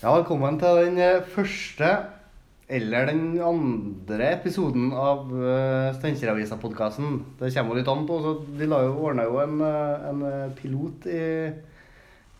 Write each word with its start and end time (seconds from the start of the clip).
Ja, 0.00 0.14
velkommen 0.16 0.54
til 0.56 0.78
den 0.80 0.94
eh, 0.96 1.26
første 1.28 1.88
eller 2.72 3.10
den 3.10 3.34
andre 3.44 4.30
episoden 4.32 4.94
av 4.96 5.26
uh, 5.28 5.90
Steinkjer-avisa-podkasten. 5.98 7.18
Det 7.36 7.50
kommer 7.52 7.74
jo 7.74 7.76
litt 7.82 7.90
an 7.92 8.06
på. 8.08 8.16
så 8.24 8.32
Vi 8.56 8.68
la 8.70 8.78
jo, 8.86 8.94
ordna 9.10 9.26
jo 9.28 9.36
en, 9.42 9.58
eh, 9.66 10.06
en 10.08 10.22
eh, 10.24 10.54
pilot 10.56 11.04
i, 11.04 11.20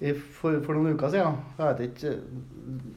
i 0.00 0.14
for, 0.16 0.56
for, 0.64 0.72
noen 0.72 0.96
uker 0.96 1.12
siden. 1.12 1.36
Jeg 1.58 1.66
vet 1.66 1.82
ikke 1.90 2.14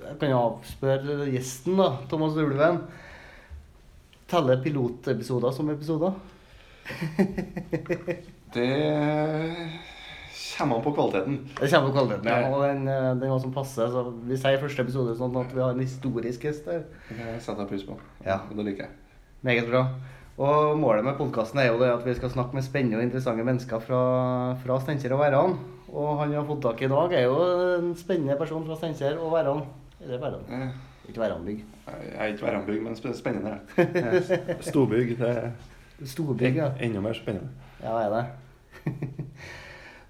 Jeg 0.06 0.20
kan 0.22 0.32
jo 0.32 0.42
avspørre 0.46 1.28
gjesten, 1.34 1.82
da. 1.84 1.90
Thomas 2.14 2.40
Ulven. 2.40 2.80
Teller 4.32 4.64
pilotepisoder 4.64 5.58
som 5.58 5.74
episoder? 5.76 6.16
det 8.56 8.72
kommer 10.34 10.80
an 10.80 10.86
på 10.86 10.94
kvaliteten. 10.96 11.38
Det 11.60 11.70
kommer 11.70 11.90
på 11.90 11.96
kvaliteten, 11.98 12.30
ja. 12.30 12.50
Og 12.50 12.64
den, 12.66 12.88
eh, 12.88 13.10
den 13.22 13.30
var 13.30 13.40
som 13.40 13.54
passer. 13.54 13.88
Så 13.92 14.04
vi 14.28 14.38
sier 14.38 14.58
i 14.58 14.62
første 14.62 14.86
episode 14.86 15.16
sånn 15.20 15.38
at 15.42 15.54
vi 15.54 15.62
har 15.62 15.76
en 15.76 15.84
historisk 15.84 16.48
gjest 16.48 16.66
der. 16.70 16.84
Det 17.10 17.38
setter 17.40 17.64
jeg 17.64 17.72
pris 17.74 17.86
på. 17.88 17.98
Ja. 18.26 18.40
Og 18.50 18.58
det 18.58 18.66
liker 18.72 18.88
jeg. 18.88 18.94
Meget 19.44 19.70
bra. 19.70 19.84
Og 20.38 20.80
målet 20.82 21.06
med 21.06 21.18
podkasten 21.20 21.60
er 21.62 21.70
jo 21.70 21.78
det 21.78 21.92
at 21.94 22.06
vi 22.06 22.16
skal 22.18 22.32
snakke 22.34 22.58
med 22.58 22.66
spennende 22.66 22.98
og 22.98 23.04
interessante 23.06 23.46
mennesker 23.46 23.84
fra, 23.84 24.02
fra 24.64 24.80
Steinkjer 24.82 25.14
og 25.14 25.22
Verran. 25.22 25.60
Og 25.94 26.18
han 26.20 26.32
vi 26.32 26.40
har 26.40 26.48
fått 26.48 26.64
tak 26.64 26.82
i 26.82 26.88
i 26.88 26.90
dag, 26.90 27.14
er 27.14 27.28
jo 27.28 27.36
en 27.78 27.94
spennende 27.96 28.38
person 28.40 28.66
fra 28.66 28.80
Steinkjer 28.80 29.20
og 29.22 29.36
Verran. 29.36 29.62
Eller 30.02 30.18
Verran. 30.24 30.50
Ja. 30.50 30.72
Ikke 31.08 31.20
Verranbygg. 31.20 31.66
Jeg 31.86 32.16
er 32.18 32.32
ikke 32.32 32.46
Verranbygg, 32.48 32.82
men 32.84 32.96
spennende. 32.96 33.60
Storbygg. 34.72 35.18
Det 35.20 35.30
er 35.30 35.52
Storbygg, 36.06 36.56
ja. 36.56 36.72
enda 36.80 37.04
mer 37.04 37.14
spennende. 37.14 37.50
Ja, 37.84 38.00
er 38.00 38.10
det? 38.16 38.26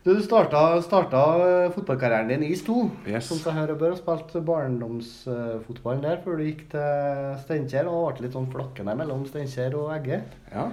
Du 0.03 0.11
starta, 0.19 0.81
starta 0.83 1.19
eh, 1.47 1.69
fotballkarrieren 1.71 2.27
din 2.27 2.41
i 2.43 2.55
Sto, 2.59 2.89
Yes. 3.07 3.29
som 3.29 3.37
seg 3.39 3.55
hør 3.55 3.71
og 3.71 3.77
bør, 3.79 3.93
og 3.95 4.01
spilte 4.01 4.41
barndomsfotballen 4.43 6.03
der 6.03 6.17
før 6.25 6.41
du 6.41 6.43
gikk 6.43 6.65
til 6.73 7.37
Steinkjer. 7.45 7.87
Og 7.87 8.17
ble 8.17 8.25
litt 8.25 8.35
sånn 8.35 8.49
flakkende 8.51 8.97
mellom 8.99 9.23
Steinkjer 9.29 9.77
og 9.79 9.93
Egge. 9.95 10.19
Ja. 10.51 10.65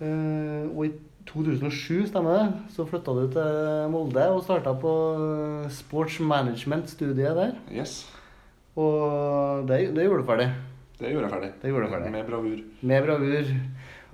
Uh, 0.00 0.64
og 0.72 0.86
i 0.88 0.94
2007, 1.28 2.08
stemmer 2.08 2.38
det, 2.38 2.46
så 2.72 2.86
flytta 2.88 3.12
du 3.14 3.26
til 3.36 3.92
Molde 3.92 4.24
og 4.32 4.40
starta 4.46 4.72
på 4.80 4.94
eh, 5.12 5.68
sports 5.70 6.16
management-studiet 6.24 7.36
der. 7.36 7.52
Yes. 7.70 8.00
Og 8.80 9.68
det, 9.68 9.90
det 9.92 10.08
gjorde 10.08 10.24
du 10.24 10.30
ferdig. 10.32 10.48
Det 10.98 11.12
gjorde 11.12 11.28
jeg 11.28 11.34
ferdig. 11.36 11.52
Det 11.60 11.70
gjorde 11.70 11.84
jeg 11.84 11.94
ferdig. 11.98 12.10
Med 12.16 12.32
bravur. 12.32 12.58
Med 12.80 13.06
bravur. 13.06 13.52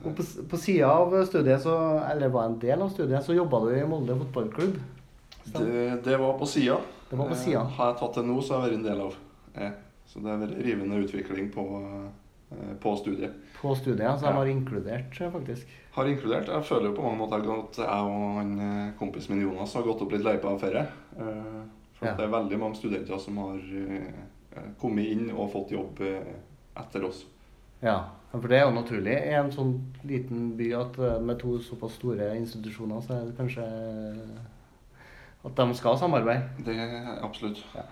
Og 0.05 0.15
på, 0.17 0.23
på 0.51 0.57
sida 0.63 0.87
av 0.95 1.15
studiet, 1.27 1.61
så, 1.63 1.73
eller 2.11 2.29
var 2.31 2.45
en 2.47 2.59
del 2.63 2.83
av 2.85 2.93
studiet, 2.95 3.25
så 3.27 3.35
jobba 3.35 3.59
du 3.65 3.73
i 3.75 3.85
Molde 3.89 4.15
fotballklubb. 4.21 4.77
Det, 5.49 6.05
det 6.05 6.17
var 6.21 6.37
på 6.39 6.47
sida. 6.47 6.77
Det 7.11 7.17
var 7.19 7.29
på 7.33 7.35
sida. 7.41 7.65
Har 7.79 7.91
jeg 7.93 7.99
tatt 8.03 8.15
det 8.21 8.25
nå, 8.29 8.37
så 8.45 8.55
har 8.59 8.67
jeg 8.69 8.71
vært 8.71 8.79
en 8.79 8.89
del 8.91 9.01
av. 9.09 9.15
Eh, 9.55 9.77
Så 10.09 10.21
det 10.25 10.31
har 10.31 10.39
vært 10.41 10.61
rivende 10.65 10.97
utvikling 11.05 11.51
på, 11.53 11.63
eh, 12.51 12.71
på 12.81 12.93
studiet. 12.97 13.35
På 13.61 13.75
studiet, 13.77 14.15
så 14.21 14.25
de 14.25 14.31
Ja. 14.31 14.33
har 14.39 14.47
inkludert, 14.47 15.21
eh, 15.21 15.31
faktisk. 15.31 15.67
Har 15.93 16.05
inkludert. 16.07 16.47
Jeg 16.49 16.65
føler 16.65 16.87
jo 16.89 16.95
på 16.97 17.03
mange 17.03 17.19
måter 17.19 17.43
at 17.59 17.77
jeg 17.77 17.89
og 17.89 18.37
han 18.39 18.55
eh, 18.61 18.93
kompisen 18.99 19.35
min 19.37 19.43
Jonas 19.49 19.75
har 19.75 19.83
gått 19.83 20.01
opp 20.03 20.13
litt 20.13 20.23
løypa 20.25 20.59
ferie. 20.61 20.87
Eh, 21.19 21.65
For 21.99 22.07
Ja. 22.07 22.15
det 22.15 22.25
er 22.25 22.31
veldig 22.31 22.59
mange 22.59 22.77
studenter 22.77 23.19
som 23.21 23.37
har 23.37 23.57
eh, 23.59 24.63
kommet 24.81 25.07
inn 25.11 25.31
og 25.33 25.51
fått 25.53 25.73
jobb 25.73 26.01
eh, 26.01 26.23
etter 26.77 27.05
oss. 27.05 27.25
Ja, 27.83 28.05
for 28.33 28.49
det 28.51 28.59
er 28.59 28.67
jo 28.67 28.75
naturlig 28.77 29.15
i 29.17 29.37
en 29.39 29.53
sånn 29.53 29.73
liten 30.05 30.51
by 30.59 30.69
at 30.77 30.99
eh, 31.01 31.21
med 31.25 31.39
to 31.41 31.55
såpass 31.65 31.97
store 31.97 32.35
institusjoner, 32.37 33.01
så 33.01 33.15
er 33.17 33.31
det 33.31 33.39
kanskje 33.39 33.65
at 35.49 35.55
de 35.57 35.75
skal 35.79 35.97
samarbeide. 35.99 36.43
Det 36.67 36.75
er 36.77 37.23
absolutt. 37.25 37.63
Ja. 37.75 37.87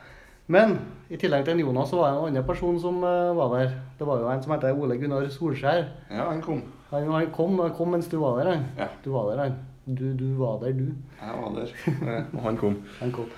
Men 0.46 0.76
i 1.10 1.18
tillegg 1.18 1.46
til 1.46 1.56
en 1.56 1.62
Jonas, 1.64 1.88
så 1.90 1.98
var 1.98 2.12
det 2.12 2.18
en 2.18 2.28
annen 2.28 2.46
person 2.46 2.76
som 2.78 3.00
uh, 3.02 3.32
var 3.34 3.54
der. 3.56 3.72
Det 3.98 4.06
var 4.06 4.20
jo 4.20 4.28
en 4.30 4.42
som 4.42 4.52
heter 4.54 4.78
Ole 4.78 4.98
Gunnar 5.00 5.26
Solskjær. 5.34 5.88
Ja, 6.10 6.28
han 6.28 6.42
kom. 6.42 6.62
Han, 6.92 7.08
han 7.10 7.32
kom, 7.34 7.58
kom 7.74 7.90
mens 7.96 8.06
du 8.12 8.18
var 8.22 8.38
der, 8.38 8.52
han. 8.52 8.68
Ja. 8.78 8.86
Du 9.04 9.10
var 9.14 9.32
der, 9.32 9.42
han. 9.42 9.56
Du, 9.86 10.12
du 10.18 10.36
var 10.38 10.60
der, 10.62 10.72
du. 10.76 10.92
Jeg 11.20 11.42
var 11.42 11.52
der. 11.56 11.74
Eh, 12.12 12.24
Og 12.34 12.42
han 12.42 12.56
kom. 12.56 12.78
Han 13.00 13.12
kom. 13.12 13.30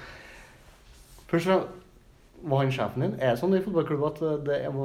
Først 1.28 1.48
og 1.48 1.52
fremst, 1.52 1.74
var 2.42 2.62
han 2.62 2.72
sjefen 2.72 3.02
din? 3.02 3.16
Er 3.18 3.32
det 3.34 3.40
sånn 3.40 3.56
i 3.56 3.62
fotballklubben 3.64 4.12
at 4.12 4.20
eh, 4.22 4.36
det 4.46 4.60
er, 4.68 4.76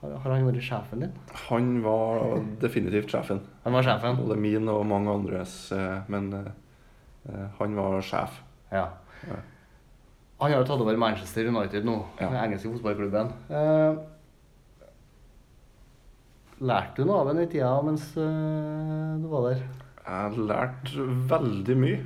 har 0.00 0.14
har 0.22 0.32
han 0.32 0.46
vært 0.46 0.62
sjefen 0.64 1.00
din? 1.04 1.12
Han 1.48 1.82
var 1.84 2.40
definitivt 2.62 3.10
sjefen. 3.12 3.40
Han 3.64 3.72
var 3.76 3.82
sjefen? 3.84 4.16
Både 4.16 4.36
min 4.40 4.68
og 4.72 4.86
mange 4.88 5.12
andres. 5.12 5.72
eh, 5.72 6.00
Men 6.08 6.32
eh, 6.32 6.50
eh, 7.28 7.46
han 7.58 7.76
var 7.76 8.00
sjef. 8.00 8.40
Ja. 8.72 8.86
Ja. 9.28 9.36
Han 10.40 10.52
har 10.54 10.64
tatt 10.64 10.80
over 10.80 10.96
Manchester 10.96 11.46
United 11.50 11.84
nå, 11.84 11.98
Ja. 12.20 12.30
den 12.30 12.44
engelske 12.52 12.70
fotballklubben. 12.72 13.28
Lærte 16.60 16.96
du 17.00 17.04
noe 17.08 17.20
av 17.22 17.28
ham 17.30 17.38
i 17.40 17.46
tida 17.48 17.72
mens 17.84 18.10
du 18.14 19.26
var 19.32 19.46
der? 19.50 19.62
Jeg 20.04 20.42
lærte 20.48 21.04
veldig 21.30 21.76
mye 21.80 22.00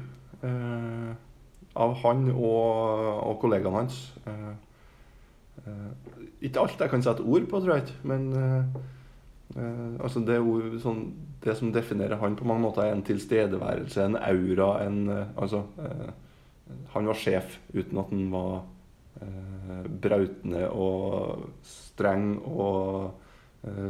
av 1.75 1.95
han 2.03 2.29
og, 2.31 3.31
og 3.31 3.39
kollegaene 3.43 3.81
hans. 3.83 3.97
Eh, 5.65 6.17
ikke 6.45 6.61
alt 6.61 6.81
jeg 6.81 6.93
kan 6.93 7.05
sette 7.05 7.25
ord 7.25 7.47
på, 7.49 7.61
tror 7.61 7.75
jeg 7.75 7.87
ikke, 7.87 8.01
men 8.11 8.27
eh, 8.37 8.81
eh, 9.57 9.95
altså 10.05 10.21
det, 10.27 10.37
sånn, 10.83 11.03
det 11.45 11.57
som 11.57 11.73
definerer 11.73 12.21
han 12.21 12.37
på 12.37 12.49
mange 12.49 12.67
måter, 12.67 12.85
er 12.85 12.97
en 12.97 13.05
tilstedeværelse, 13.07 14.05
en 14.05 14.21
aura, 14.21 14.71
en 14.85 15.03
Altså 15.13 15.65
Han 16.95 17.07
var 17.07 17.19
sjef 17.19 17.59
uten 17.75 17.99
at 18.01 18.11
han 18.11 18.31
var 18.33 18.63
brautende 20.03 20.63
og 20.73 21.45
streng 21.63 22.39
og 22.41 23.13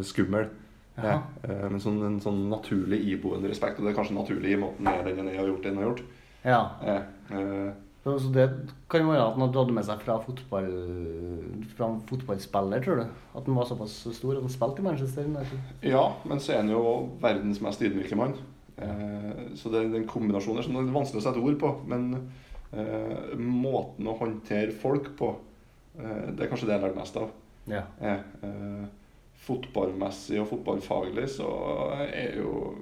skummel. 0.04 0.48
Ja, 0.98 1.20
men 1.70 1.78
sånn, 1.82 2.00
en 2.06 2.18
sånn 2.22 2.42
naturlig 2.50 2.98
iboende 3.12 3.48
respekt, 3.50 3.78
og 3.78 3.86
det 3.86 3.92
er 3.92 3.96
kanskje 3.98 4.18
naturlig 4.18 4.56
i 4.56 4.58
måten 4.60 4.90
jeg, 4.90 5.14
den 5.16 5.30
jeg 5.30 5.38
har 5.38 5.48
gjort 5.52 5.68
den 5.68 5.78
har 5.80 5.88
gjort. 5.88 6.02
Ja. 6.44 6.60
Så 8.04 8.18
så 8.20 8.30
det 8.34 8.48
kan 8.92 9.00
jo 9.00 9.12
være 9.14 9.24
at 9.24 9.36
han 9.38 9.46
hadde 9.48 9.74
med 9.74 9.86
seg 9.86 10.02
fra, 10.04 10.18
fotball, 10.20 10.66
fra 11.72 11.86
en 11.88 12.02
fotballspiller, 12.04 12.82
tror 12.84 12.98
du? 13.00 13.04
At 13.32 13.46
han 13.48 13.56
var 13.56 13.68
såpass 13.70 13.94
stor 14.12 14.34
at 14.36 14.44
han 14.44 14.52
spilte 14.52 14.82
i 14.82 14.84
Manchester 14.84 15.24
United? 15.24 15.70
ja, 15.94 16.02
men 16.28 16.42
så 16.42 16.52
er 16.52 16.60
han 16.60 16.72
jo 16.74 16.82
verdens 17.22 17.62
mest 17.64 17.80
ydmyke 17.80 18.18
mann. 18.20 18.36
Eh, 18.76 19.56
så 19.56 19.72
det 19.72 19.80
er 19.80 19.94
den 19.94 20.04
kombinasjonen 20.10 20.66
som 20.66 20.76
det 20.76 20.82
er 20.84 20.92
vanskelig 20.98 21.22
å 21.22 21.26
sette 21.30 21.40
ord 21.40 21.56
på, 21.62 21.70
men 21.88 22.10
eh, 22.74 23.32
måten 23.40 24.10
å 24.12 24.18
håndtere 24.20 24.76
folk 24.84 25.14
på, 25.16 25.30
eh, 25.96 26.28
det 26.34 26.44
er 26.44 26.52
kanskje 26.52 26.68
det 26.68 26.76
jeg 26.76 26.84
lært 26.84 27.00
mest 27.00 27.16
av. 27.22 27.32
Ja. 27.72 27.86
Fotballmessig 29.44 30.36
og 30.42 30.50
fotballfaglig 30.50 31.24
så 31.38 31.48
er 32.04 32.36
jo 32.42 32.74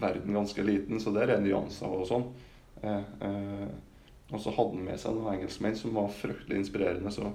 verden 0.00 0.34
ganske 0.34 0.62
liten, 0.62 1.00
så 1.00 1.12
der 1.14 1.36
er 1.36 1.42
nyanser 1.42 1.92
og 1.92 2.06
sånn. 2.08 2.26
Eh, 2.82 3.04
eh, 3.26 3.68
og 4.32 4.40
så 4.42 4.50
hadde 4.56 4.74
han 4.74 4.84
med 4.88 4.98
seg 5.00 5.14
noen 5.14 5.36
engelskmenn 5.36 5.76
som 5.78 5.94
var 5.94 6.08
fryktelig 6.10 6.58
inspirerende, 6.64 7.12
så 7.14 7.28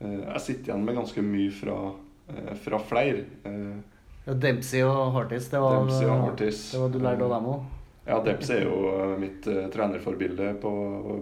eh, 0.00 0.20
jeg 0.28 0.40
sitter 0.46 0.70
igjen 0.70 0.84
med 0.86 0.98
ganske 1.00 1.24
mye 1.26 1.50
fra, 1.54 1.78
eh, 2.34 2.52
fra 2.66 2.78
flere. 2.90 3.24
Eh, 3.44 3.98
Ja, 4.26 4.34
Dempsey 4.36 4.82
og 4.84 5.14
Hartis, 5.14 5.46
det 5.50 5.58
var, 5.62 5.78
Dempsey 5.80 6.06
og 6.06 6.18
Hartis. 6.26 6.58
det 6.74 6.80
var 6.82 6.90
du 6.92 6.98
lærte 7.00 7.24
av 7.24 7.30
dem 7.34 7.46
òg? 7.54 7.62
ja, 8.06 8.18
Dempsey 8.24 8.56
er 8.60 8.66
jo 8.68 9.16
mitt 9.18 9.46
trenerforbilde 9.72 10.50
på, 10.60 10.72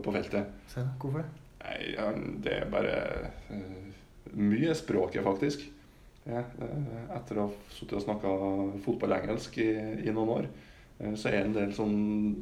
på 0.05 0.13
feltet. 0.13 0.51
Se, 0.73 0.83
hvorfor 0.99 1.23
det? 1.23 1.29
Nei, 1.63 2.09
det 2.45 2.53
er 2.59 2.71
bare 2.73 2.97
mye 4.35 4.75
språket, 4.77 5.23
faktisk. 5.25 5.65
Ja, 6.29 6.43
etter 7.17 7.39
å 7.41 7.47
ha 7.47 7.73
sittet 7.73 7.97
og 7.97 8.05
snakka 8.05 8.33
fotballengelsk 8.85 9.57
i, 9.65 9.69
i 10.05 10.13
noen 10.13 10.33
år, 10.35 10.49
så 11.15 11.29
er 11.29 11.37
det 11.37 11.41
en 11.47 11.53
del 11.55 11.73
sånn 11.77 11.99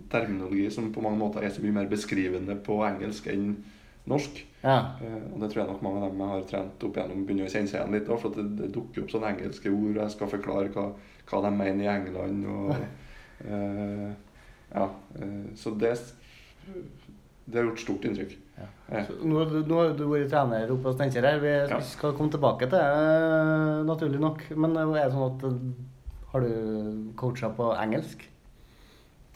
terminologi 0.09 0.71
som 0.72 0.93
på 0.94 1.03
mange 1.05 1.19
måter 1.21 1.44
er 1.44 1.50
så 1.53 1.61
mye 1.65 1.75
mer 1.77 1.89
beskrivende 1.91 2.56
på 2.65 2.78
engelsk 2.87 3.27
enn 3.28 3.50
norsk. 4.09 4.39
Ja. 4.62 4.77
Eh, 5.03 5.17
Og 5.34 5.41
det 5.43 5.51
tror 5.53 5.65
jeg 5.65 5.71
nok 5.72 5.83
mange 5.83 6.01
av 6.04 6.10
dem 6.13 6.21
jeg 6.22 6.28
har 6.33 6.42
trent 6.53 6.84
opp 6.89 6.97
igjennom, 6.97 7.25
begynner 7.27 7.48
å 7.48 7.53
kjenne 7.53 7.69
seg 7.69 7.81
igjen 7.83 7.92
litt. 7.98 8.09
For 8.22 8.31
det, 8.36 8.45
det 8.57 8.71
dukker 8.72 9.03
opp 9.03 9.10
sånne 9.13 9.33
engelske 9.34 9.69
ord, 9.72 9.97
og 9.97 10.03
jeg 10.04 10.15
skal 10.15 10.31
forklare 10.33 10.71
hva, 10.72 10.84
hva 11.31 11.41
de 11.45 11.51
mener 11.59 11.84
i 11.84 11.91
England. 11.92 12.47
og 12.47 12.71
uh, 13.51 14.13
Ja. 14.77 14.89
eh, 15.21 15.45
så 15.54 15.71
det, 15.78 15.92
det 17.47 17.59
har 17.60 17.69
gjort 17.69 17.83
stort 17.84 18.04
inntrykk. 18.09 18.33
Ja. 18.57 18.66
Ja. 18.91 19.03
Så 19.07 19.19
Nå, 19.27 19.42
nå 19.69 19.77
har 19.83 19.92
du 19.98 20.07
vært 20.09 20.31
trener 20.33 20.71
oppe 20.72 20.89
hos 20.89 20.97
Steinkjer 20.97 21.27
her. 21.28 21.39
Vi 21.42 21.53
Ja. 21.75 21.81
skal 21.81 22.15
komme 22.16 22.33
tilbake 22.33 22.66
til 22.71 22.78
det, 22.78 23.84
naturlig 23.86 24.21
nok. 24.22 24.42
Men 24.57 24.77
er 24.81 24.95
det 24.95 25.13
sånn 25.13 25.28
at 25.36 25.45
eh, 25.45 25.60
har 26.33 26.41
du 26.41 27.13
coacha 27.21 27.51
på 27.54 27.69
engelsk? 27.77 28.25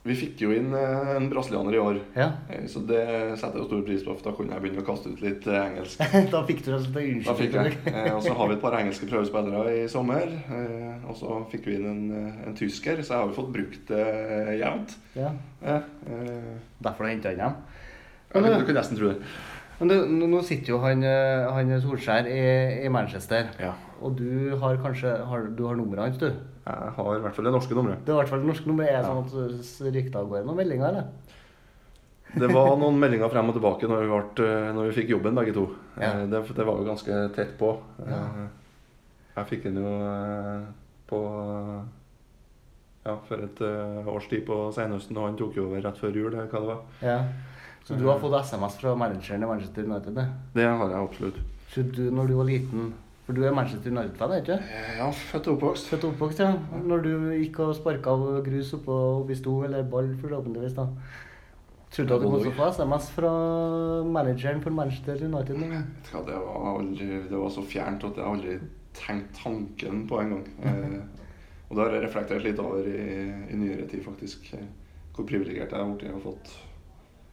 Vi 0.03 0.15
fikk 0.17 0.39
jo 0.41 0.51
inn 0.57 0.71
eh, 0.73 1.09
en 1.19 1.27
brasilianer 1.29 1.75
i 1.77 1.81
år, 1.83 1.99
Ja. 2.17 2.31
eh, 2.49 2.63
så 2.73 2.81
det 2.89 3.03
setter 3.37 3.59
jeg 3.61 3.67
stor 3.69 3.83
pris 3.85 4.05
på. 4.07 4.15
For 4.17 4.31
da 4.31 4.33
kunne 4.39 4.55
jeg 4.57 4.63
begynne 4.65 4.81
å 4.81 4.87
kaste 4.87 5.13
ut 5.13 5.21
litt 5.21 5.45
eh, 5.47 5.59
engelsk. 5.61 6.01
da 6.33 6.41
fikk 6.49 6.63
du 6.65 6.71
altså 6.73 6.95
Da 7.27 7.35
fikk 7.37 7.59
jeg. 7.59 7.75
Og 8.15 8.23
så 8.25 8.33
har 8.39 8.49
vi 8.49 8.57
et 8.57 8.63
par 8.63 8.79
engelske 8.79 9.11
prøvespillere 9.11 9.75
i 9.83 9.85
sommer. 9.93 10.25
eh, 10.49 11.05
Og 11.11 11.19
så 11.21 11.37
fikk 11.53 11.69
vi 11.69 11.77
inn 11.77 11.87
en, 11.91 12.03
en 12.49 12.57
tysker, 12.57 13.03
så 13.05 13.13
jeg 13.13 13.21
har 13.21 13.29
jo 13.29 13.37
fått 13.43 13.53
brukt 13.59 13.93
det 13.93 14.57
jevnt. 14.63 14.97
Ja. 15.21 15.35
Eh, 15.61 15.85
eh, 16.17 16.51
Derfor 16.81 17.11
henta 17.13 17.35
inn 17.37 17.45
dem. 17.45 17.61
ja, 18.33 18.41
Men, 18.41 18.53
du, 18.57 18.65
kunne 18.65 18.81
nesten 18.81 18.97
tro 18.97 19.13
det. 19.13 19.21
Men 19.81 19.89
du, 19.89 19.95
nå 20.29 20.43
sitter 20.45 20.75
jo 20.75 20.79
han, 20.83 21.03
eh, 21.09 21.47
han 21.57 21.71
Solskjær 21.81 22.27
i, 22.29 22.41
i 22.85 22.89
Manchester. 22.93 23.49
Ja. 23.61 23.73
Og 24.05 24.15
du 24.19 24.53
har 24.61 24.77
kanskje 24.81 25.15
har, 25.29 25.47
Du 25.57 25.65
har 25.67 25.77
nummeret 25.77 26.05
hans, 26.11 26.19
du? 26.21 26.29
Jeg 26.31 26.93
har 26.97 27.17
i 27.17 27.23
hvert 27.25 27.35
fall 27.37 27.49
det 27.49 27.53
norske 27.55 27.75
nummeret. 27.75 28.03
Det 28.05 28.13
er 28.13 28.19
i 28.19 28.21
hvert 28.21 28.31
fall 28.35 28.43
det 28.45 28.51
norske 28.53 28.69
nummeret. 28.69 28.93
Er 28.93 29.01
Ja. 29.01 29.09
sånn 29.09 29.25
at 29.25 29.81
det 29.81 29.95
rykter 29.97 30.21
av 30.21 30.29
gårde 30.31 30.45
noen 30.47 30.57
meldinger, 30.61 30.89
eller? 30.89 31.05
Det 32.39 32.47
var 32.53 32.77
noen 32.79 32.99
meldinger 33.01 33.29
frem 33.33 33.49
og 33.51 33.57
tilbake 33.57 33.89
når 33.91 34.05
vi, 34.05 34.11
ble, 34.37 34.51
når 34.77 34.91
vi 34.91 34.97
fikk 35.01 35.09
jobben, 35.17 35.35
begge 35.41 35.55
to. 35.57 35.65
Ja. 35.99 36.13
Eh, 36.13 36.27
Det, 36.31 36.43
det 36.61 36.67
var 36.69 36.79
jo 36.79 36.87
ganske 36.93 37.17
tett 37.35 37.57
på. 37.59 37.73
Ja. 38.05 38.21
Eh, 38.21 38.49
Jeg 39.41 39.47
fikk 39.51 39.63
den 39.65 39.81
jo 39.81 39.91
eh, 39.97 40.69
på 41.11 41.19
ja, 43.07 43.15
for 43.27 43.41
et 43.43 43.61
eh, 43.65 44.09
års 44.13 44.29
tid 44.29 44.45
på 44.47 44.61
senhøsten, 44.77 45.17
og 45.17 45.31
han 45.31 45.39
tok 45.41 45.57
jo 45.57 45.65
over 45.71 45.81
rett 45.83 45.99
før 45.99 46.13
jul. 46.15 46.35
hva 46.37 46.45
det 46.47 46.69
var. 46.69 46.83
Ja. 47.03 47.19
Så 47.85 47.97
du 47.99 48.05
har 48.07 48.19
fått 48.23 48.35
SMS 48.45 48.77
fra 48.81 48.95
manageren 48.95 49.43
i 49.43 49.47
Manchester 49.47 49.85
United? 49.89 50.15
det? 50.15 50.27
Det 50.55 50.67
har 50.69 50.91
jeg 50.91 50.99
absolutt. 51.01 51.39
Så 51.73 51.83
du, 51.87 52.03
når 52.11 52.27
du 52.29 52.35
var 52.39 52.45
liten 52.51 52.93
For 53.27 53.33
du 53.35 53.45
er 53.47 53.53
Manchester 53.55 53.91
United-fan, 53.91 54.33
er 54.33 54.41
du 54.43 54.53
ikke? 54.53 54.61
Eh, 54.75 54.93
Ja, 54.99 55.09
født 55.15 55.47
og 55.49 55.57
oppvokst. 55.57 55.87
Født 55.91 56.05
og 56.05 56.13
oppvokst, 56.15 56.41
ja. 56.43 56.53
Når 56.83 57.03
du 57.05 57.11
gikk 57.39 57.61
og 57.63 57.75
sparka 57.79 58.15
grus 58.47 58.73
oppå 58.75 58.97
oppi 59.23 59.37
sto, 59.39 59.61
eller 59.65 59.83
ball 59.87 60.09
forhåpentligvis, 60.19 60.75
da. 60.75 60.89
Trodde 61.91 62.09
du 62.09 62.15
at 62.15 62.23
du 62.23 62.27
kom 62.31 62.43
til 62.43 62.51
å 62.53 62.57
få 62.59 62.67
SMS 62.75 63.07
fra 63.15 63.31
manageren 64.07 64.61
for 64.63 64.71
Manchester 64.75 65.23
United? 65.27 65.57
nå? 65.59 65.69
Ja, 66.13 66.21
det 66.27 66.37
var, 66.43 66.61
aldri, 66.75 67.07
det 67.31 67.39
var 67.39 67.51
så 67.55 67.63
fjernt 67.67 68.05
at 68.07 68.19
jeg 68.19 68.27
aldri 68.27 68.59
tenkte 68.99 69.43
tanken 69.43 70.05
på 70.11 70.21
en 70.23 70.37
gang. 70.37 70.45
Eh, 70.71 71.01
og 71.71 71.77
det 71.79 71.85
har 71.85 71.93
jeg 71.95 72.03
reflektert 72.03 72.43
litt 72.43 72.59
over 72.59 72.83
i, 72.83 73.03
i 73.55 73.55
nyere 73.59 73.85
tid, 73.87 74.03
faktisk. 74.03 74.49
Eh, 74.59 74.65
Hvor 75.15 75.23
privilegert 75.29 75.71
jeg 75.71 75.79
har 75.79 75.93
blitt. 75.95 76.11
Har 76.11 76.25
fått, 76.25 76.51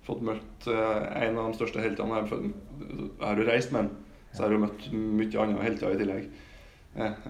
fått 0.08 0.24
møtt 0.26 0.70
eh, 0.72 1.08
en 1.28 1.38
av 1.38 1.50
de 1.50 1.58
største 1.58 1.84
heltene. 1.84 2.22
Jeg 2.24 2.54
har, 3.22 3.40
jo 3.40 3.48
reist 3.48 3.74
med 3.74 3.84
ham, 3.84 3.92
så 4.32 4.44
jeg 4.44 4.46
har 4.46 4.56
jo 4.56 4.64
møtt 4.64 4.88
mye 4.94 5.44
andre 5.44 5.66
helter 5.66 5.94
i 5.94 6.00
tillegg. 6.02 6.30
Eh, 6.98 7.26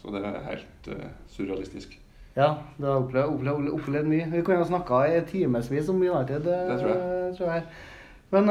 så 0.00 0.14
det 0.14 0.24
er 0.24 0.46
helt 0.48 0.92
eh, 0.94 1.10
surrealistisk. 1.32 1.98
Ja, 2.34 2.48
du 2.80 2.88
har 2.88 3.02
opplevd, 3.04 3.36
opplevd, 3.36 3.72
opplevd 3.76 4.10
mye. 4.10 4.30
Vi 4.32 4.42
kunne 4.46 4.64
ha 4.64 4.68
snakka 4.68 5.04
i 5.12 5.20
timevis 5.28 5.90
om 5.92 6.00
United. 6.02 6.48
Det 6.48 6.78
tror 6.80 6.90
jeg. 6.90 7.34
tror 7.38 7.52
jeg. 7.52 7.66
Men 8.34 8.48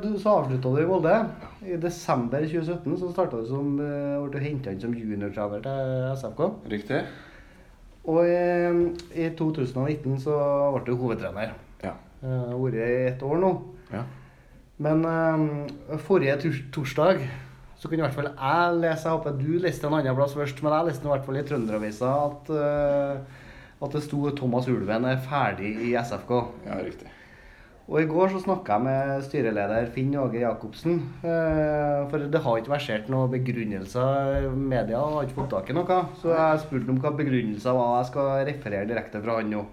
du, 0.00 0.14
så 0.16 0.38
avslutta 0.38 0.70
du 0.72 0.78
i 0.80 0.86
Molde. 0.88 1.18
I 1.66 1.76
desember 1.76 2.46
2017 2.46 2.94
så 3.02 3.10
starta 3.12 3.42
du 3.42 3.50
som 3.50 3.74
ble 3.76 4.40
henta 4.40 4.72
inn 4.72 4.80
som 4.80 4.94
juniortrener 4.96 5.60
til 5.66 5.92
SFK. 6.22 6.40
Riktig? 6.72 7.02
Og 8.08 8.22
i, 8.24 8.40
i 9.18 9.28
2019 9.36 10.16
så 10.24 10.40
ble 10.78 10.86
du 10.86 10.96
hovedtrener. 10.96 11.52
Jeg 12.26 12.44
har 12.50 12.60
vært 12.60 12.78
i 12.82 13.08
ett 13.12 13.26
år 13.26 13.42
nå. 13.42 13.52
ja. 13.94 14.04
Men 14.76 15.06
um, 15.08 15.44
forrige 16.04 16.34
tors 16.42 16.58
torsdag 16.74 17.22
så 17.80 17.88
kunne 17.88 18.02
i 18.02 18.04
hvert 18.04 18.16
fall 18.16 18.26
jeg 18.28 18.74
lese 18.82 19.06
Jeg 19.06 19.14
håper 19.14 19.36
du 19.38 19.54
leste 19.62 19.88
en 19.88 19.94
annen 19.96 20.16
plass 20.18 20.34
først, 20.36 20.58
men 20.64 20.74
jeg 20.74 20.88
leste 20.90 21.06
i 21.06 21.10
hvert 21.12 21.24
fall 21.24 21.38
i 21.40 21.44
Trønderavisa 21.48 22.10
at, 22.26 22.50
uh, 22.52 23.84
at 23.86 23.96
det 23.96 24.02
sto 24.04 24.20
Thomas 24.36 24.68
Ulven 24.68 25.08
er 25.08 25.22
ferdig 25.24 25.70
i 25.88 25.94
SFK. 25.96 26.34
Ja, 26.68 26.76
riktig. 26.84 27.08
Og 27.86 28.00
i 28.02 28.08
går 28.10 28.32
så 28.34 28.40
snakka 28.42 28.76
jeg 28.76 28.84
med 28.88 29.24
styreleder 29.28 29.88
Finn 29.94 30.12
Åge 30.18 30.40
Jacobsen. 30.42 31.00
Uh, 31.22 32.04
For 32.10 32.26
det 32.32 32.40
har 32.44 32.60
ikke 32.60 32.72
versert 32.74 33.08
noen 33.12 33.30
begrunnelser. 33.32 34.48
Media 34.56 35.00
har 35.00 35.24
ikke 35.24 35.38
fått 35.40 35.52
tak 35.54 35.70
i 35.70 35.76
noe. 35.78 36.00
Så 36.20 36.34
jeg 36.34 36.64
spurte 36.64 36.90
om 36.92 37.00
hva 37.00 37.14
begrunnelsen 37.16 37.78
var. 37.78 38.00
Jeg 38.02 38.10
skal 38.10 38.32
referere 38.50 38.88
direkte 38.90 39.22
fra 39.24 39.38
han 39.40 39.52
nå. 39.56 39.64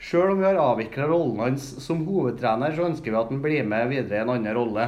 Sjøl 0.00 0.32
om 0.32 0.38
vi 0.40 0.48
har 0.48 0.56
avvikla 0.56 1.06
rollen 1.10 1.42
hans 1.44 1.64
som 1.84 2.06
hovedtrener, 2.06 2.72
så 2.72 2.86
ønsker 2.88 3.12
vi 3.12 3.18
at 3.20 3.32
han 3.32 3.42
blir 3.44 3.66
med 3.68 3.90
videre 3.92 4.22
i 4.22 4.24
en 4.24 4.32
annen 4.32 4.56
rolle. 4.56 4.86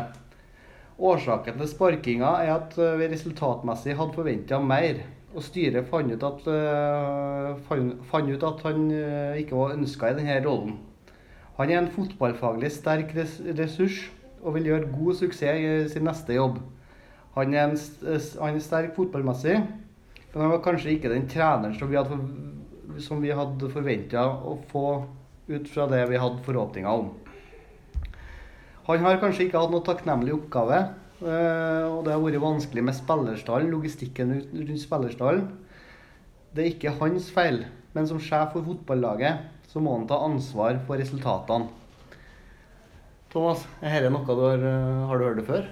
Årsaken 1.03 1.59
til 1.61 1.69
sparkinga 1.69 2.31
er 2.45 2.53
at 2.55 2.79
eh, 2.81 2.95
vi 3.01 3.11
resultatmessig 3.13 3.97
hadde 3.99 4.17
forventa 4.17 4.61
mer. 4.63 5.03
Og 5.33 5.45
styret 5.45 5.89
fant 5.89 6.13
ut 6.13 6.25
at, 6.29 6.49
eh, 6.53 7.53
fant, 7.69 8.33
ut 8.33 8.49
at 8.49 8.65
han 8.69 8.89
eh, 8.93 9.43
ikke 9.43 9.57
var 9.57 9.77
ønska 9.77 10.13
i 10.13 10.17
denne 10.17 10.39
rollen. 10.45 10.79
Han 11.59 11.71
er 11.73 11.83
en 11.83 11.93
fotballfaglig 11.93 12.73
sterk 12.73 13.13
ressurs 13.17 14.07
og 14.43 14.57
vil 14.57 14.71
gjøre 14.71 14.93
god 14.95 15.19
suksess 15.21 15.61
i 15.61 15.93
sin 15.93 16.09
neste 16.09 16.37
jobb. 16.37 16.57
Han 17.37 17.53
er, 17.53 17.69
en, 17.69 17.77
han 18.41 18.57
er 18.57 18.65
sterk 18.65 18.97
fotballmessig, 18.97 19.61
men 20.33 20.41
han 20.41 20.53
var 20.53 20.65
kanskje 20.65 20.97
ikke 20.97 21.13
den 21.13 21.29
treneren 21.29 21.77
som 21.77 21.89
vi 21.89 22.01
hadde, 22.01 22.19
som 23.03 23.21
vi 23.23 23.33
hadde 23.35 23.71
forventa 23.73 24.25
å 24.43 24.57
få 24.71 24.87
ut 25.49 25.69
fra 25.71 25.87
det 25.91 26.05
vi 26.11 26.21
hadde 26.21 26.43
forhåpninger 26.47 26.89
om. 26.91 27.11
Han 28.89 29.05
har 29.07 29.21
kanskje 29.23 29.47
ikke 29.47 29.61
hatt 29.63 29.71
noe 29.73 29.85
takknemlig 29.87 30.35
oppgave, 30.35 30.79
eh, 31.23 31.85
og 31.87 32.03
det 32.05 32.15
har 32.15 32.23
vært 32.23 32.43
vanskelig 32.43 32.83
med 32.83 32.99
spillerstallen, 32.99 33.71
logistikken 33.71 34.35
rundt 34.41 34.83
spillerstallen. 34.83 35.47
Det 36.53 36.65
er 36.65 36.73
ikke 36.73 36.97
hans 36.99 37.31
feil, 37.33 37.63
men 37.95 38.09
som 38.11 38.21
sjef 38.21 38.53
for 38.57 38.67
fotballaget 38.67 39.47
så 39.71 39.81
må 39.81 39.95
han 39.97 40.09
ta 40.11 40.19
ansvar 40.27 40.81
for 40.87 41.01
resultatene. 41.01 41.71
Thomas, 43.33 43.63
er 43.81 44.03
dette 44.03 44.13
noe 44.13 44.27
du 44.27 44.43
har, 44.45 44.59
eh, 44.61 45.07
har 45.09 45.19
du 45.19 45.25
hørt 45.25 45.39
det 45.41 45.47
før? 45.47 45.71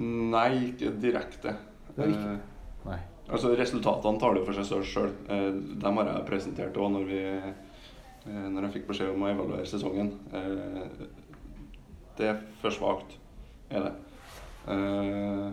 Nei, 0.00 0.50
ikke 0.70 0.92
direkte. 1.00 1.54
Det 1.96 2.04
er 2.04 2.08
ikke- 2.10 2.34
Eh, 2.34 2.38
Nei. 2.86 2.98
Altså 3.30 3.52
Resultatene 3.54 4.18
tar 4.18 4.34
det 4.34 4.44
for 4.46 4.56
seg 4.66 4.84
sjøl. 4.88 5.12
Dem 5.28 5.98
har 6.00 6.08
jeg 6.10 6.26
presentert 6.26 6.78
òg 6.80 6.90
når, 6.96 7.04
vi, 7.06 7.20
eh, 7.22 8.46
når 8.50 8.66
jeg 8.66 8.74
fikk 8.78 8.88
beskjed 8.90 9.12
om 9.14 9.22
å 9.26 9.30
evaluere 9.30 9.66
sesongen. 9.70 10.12
Eh, 10.34 11.06
Det 12.18 12.26
er 12.28 12.40
for 12.60 12.74
svakt, 12.74 13.14
er 13.70 13.86
det. 13.86 13.92
Eh, 14.68 15.50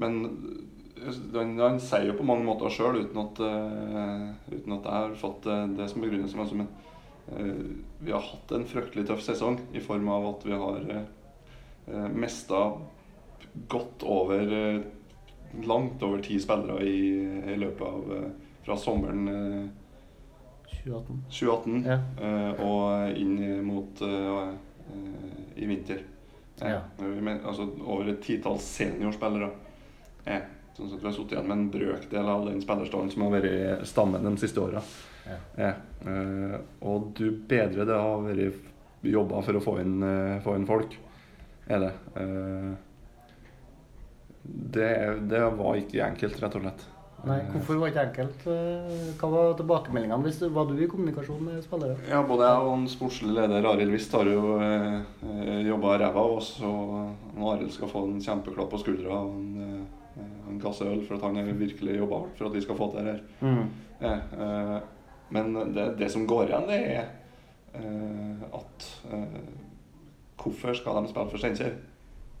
Men 0.00 0.18
han, 1.34 1.58
han 1.58 1.80
sier 1.80 2.10
jo 2.10 2.18
på 2.18 2.26
mange 2.26 2.44
måter 2.44 2.68
sjøl, 2.72 2.98
uten, 3.04 3.18
eh, 3.46 4.26
uten 4.52 4.74
at 4.76 4.84
jeg 4.84 4.92
har 4.92 5.14
fått 5.16 5.46
eh, 5.46 5.66
det 5.78 5.88
som 5.88 6.02
begrunnelse. 6.02 6.54
men 6.56 6.68
eh, 7.32 7.64
vi 8.00 8.12
har 8.12 8.20
hatt 8.20 8.52
en 8.52 8.66
fryktelig 8.66 9.06
tøff 9.08 9.22
sesong 9.24 9.60
i 9.72 9.80
form 9.80 10.08
av 10.08 10.26
at 10.34 10.44
vi 10.46 10.52
har 10.52 11.06
mista 12.12 12.60
godt 13.68 14.04
over 14.06 14.52
eh, 14.52 14.80
Langt 15.66 16.02
over 16.02 16.20
ti 16.22 16.38
spillere 16.40 16.84
i, 16.86 17.00
i 17.52 17.56
løpet 17.58 17.82
av 17.86 18.12
eh, 18.16 18.30
fra 18.64 18.76
sommeren 18.78 19.28
eh, 19.28 19.66
2018. 20.84 21.24
2018 21.30 21.84
Ja. 21.86 21.98
eh, 22.22 22.62
og 22.64 23.18
inn 23.18 23.64
mot 23.66 24.02
i 25.56 25.66
vinter. 25.66 26.00
Ja. 26.60 26.80
men- 26.98 27.40
altså 27.44 27.66
over 27.86 28.08
et 28.10 28.22
titalls 28.22 28.62
seniorspillere. 28.76 29.50
Eh, 30.26 30.40
sånn 30.76 30.92
at 30.94 31.00
vi 31.00 31.06
har 31.08 31.12
sittet 31.16 31.32
igjen 31.32 31.46
med 31.48 31.56
en 31.58 31.70
brøkdel 31.72 32.28
av 32.28 32.44
den 32.46 32.60
spillerstallen 32.62 33.10
som 33.10 33.22
har 33.22 33.30
vært 33.40 33.86
stammen 33.88 34.22
de 34.24 34.36
siste 34.36 34.60
åra. 34.60 34.82
Ja. 35.26 35.36
Eh, 35.56 35.74
eh, 36.06 36.58
og 36.82 37.12
du 37.16 37.30
bedre 37.48 37.84
det 37.88 37.96
har 37.96 38.20
vært 38.24 38.60
jobba 39.02 39.40
for 39.42 39.56
å 39.56 39.62
få 39.64 39.78
inn, 39.80 40.00
få 40.44 40.54
inn 40.56 40.66
folk, 40.68 40.96
er 41.68 41.78
det. 41.86 41.92
Eh, 42.20 42.74
det. 44.42 44.92
Det 45.30 45.42
var 45.58 45.76
ikke 45.76 46.04
enkelt, 46.06 46.40
rett 46.42 46.56
og 46.56 46.62
slett. 46.66 46.86
Nei, 47.24 47.36
Eh, 47.40 47.50
hvorfor 47.52 47.76
var 47.76 47.90
det 47.90 47.92
ikke 47.92 48.04
enkelt? 48.08 48.44
Eh, 48.48 49.00
Hva 49.20 49.28
var 49.28 49.50
tilbakemeldingene? 49.58 50.22
Hvis 50.24 50.38
du, 50.40 50.48
var 50.48 50.64
du 50.70 50.78
i 50.80 50.86
kommunikasjon 50.88 51.42
med 51.44 51.62
spillere? 51.62 51.98
Ja, 52.08 52.22
både 52.24 52.46
jeg 52.48 52.62
og 52.64 52.78
en 52.78 52.86
sportslig 52.88 53.34
leder, 53.36 53.66
Arild 53.68 53.92
Wist, 53.92 54.12
har 54.16 54.24
jo 54.24 54.54
eh, 54.56 55.66
jobba 55.68 55.98
ræva 56.00 56.22
av 56.24 56.36
oss. 56.38 56.54
Og 56.64 57.12
Arild 57.52 57.72
skal 57.74 57.92
få 57.92 58.06
en 58.08 58.20
kjempeklapp 58.24 58.70
på 58.72 58.80
skuldra 58.80 59.18
og 59.20 59.34
en, 59.36 59.84
eh, 60.16 60.24
en 60.48 60.60
kasse 60.62 60.88
øl 60.88 61.04
for 61.04 61.18
at 61.18 61.26
han 61.28 61.36
har 61.36 61.52
virkelig 61.60 61.98
jobba 61.98 62.22
hardt 62.22 62.38
for 62.40 62.48
at 62.48 62.56
vi 62.56 62.64
skal 62.64 62.80
få 62.80 62.90
til 62.94 63.04
det 63.04 63.12
her. 63.12 63.22
Mm. 63.44 63.68
Eh, 64.00 64.34
eh, 64.46 64.80
men 65.30 65.52
det, 65.74 65.98
det 66.00 66.10
som 66.10 66.24
går 66.26 66.48
igjen, 66.48 66.66
det 66.72 66.80
er 66.96 67.04
eh, 67.74 68.48
at 68.62 68.88
eh, 69.12 69.40
Hvorfor 70.40 70.72
skal 70.72 71.02
de 71.04 71.08
spille 71.12 71.28
for 71.28 71.36
Steinkjer? 71.38 71.74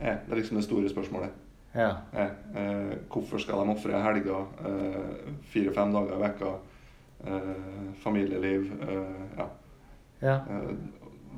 Eh, 0.00 0.16
det 0.24 0.32
er 0.32 0.38
liksom 0.40 0.56
det 0.56 0.64
store 0.64 0.88
spørsmålet. 0.88 1.36
Ja. 1.74 1.90
Eh, 2.12 2.30
eh, 2.58 2.94
hvorfor 3.12 3.38
skal 3.38 3.60
de 3.62 3.74
ofre 3.76 4.00
helger, 4.02 4.46
eh, 4.66 5.34
fire-fem 5.52 5.92
dager 5.94 6.16
i 6.16 6.22
vekka, 6.24 6.54
eh, 7.26 7.92
familieliv? 8.02 8.72
Eh, 8.82 9.20
ja. 9.38 9.46
ja. 10.22 10.34
Eh, 10.50 10.72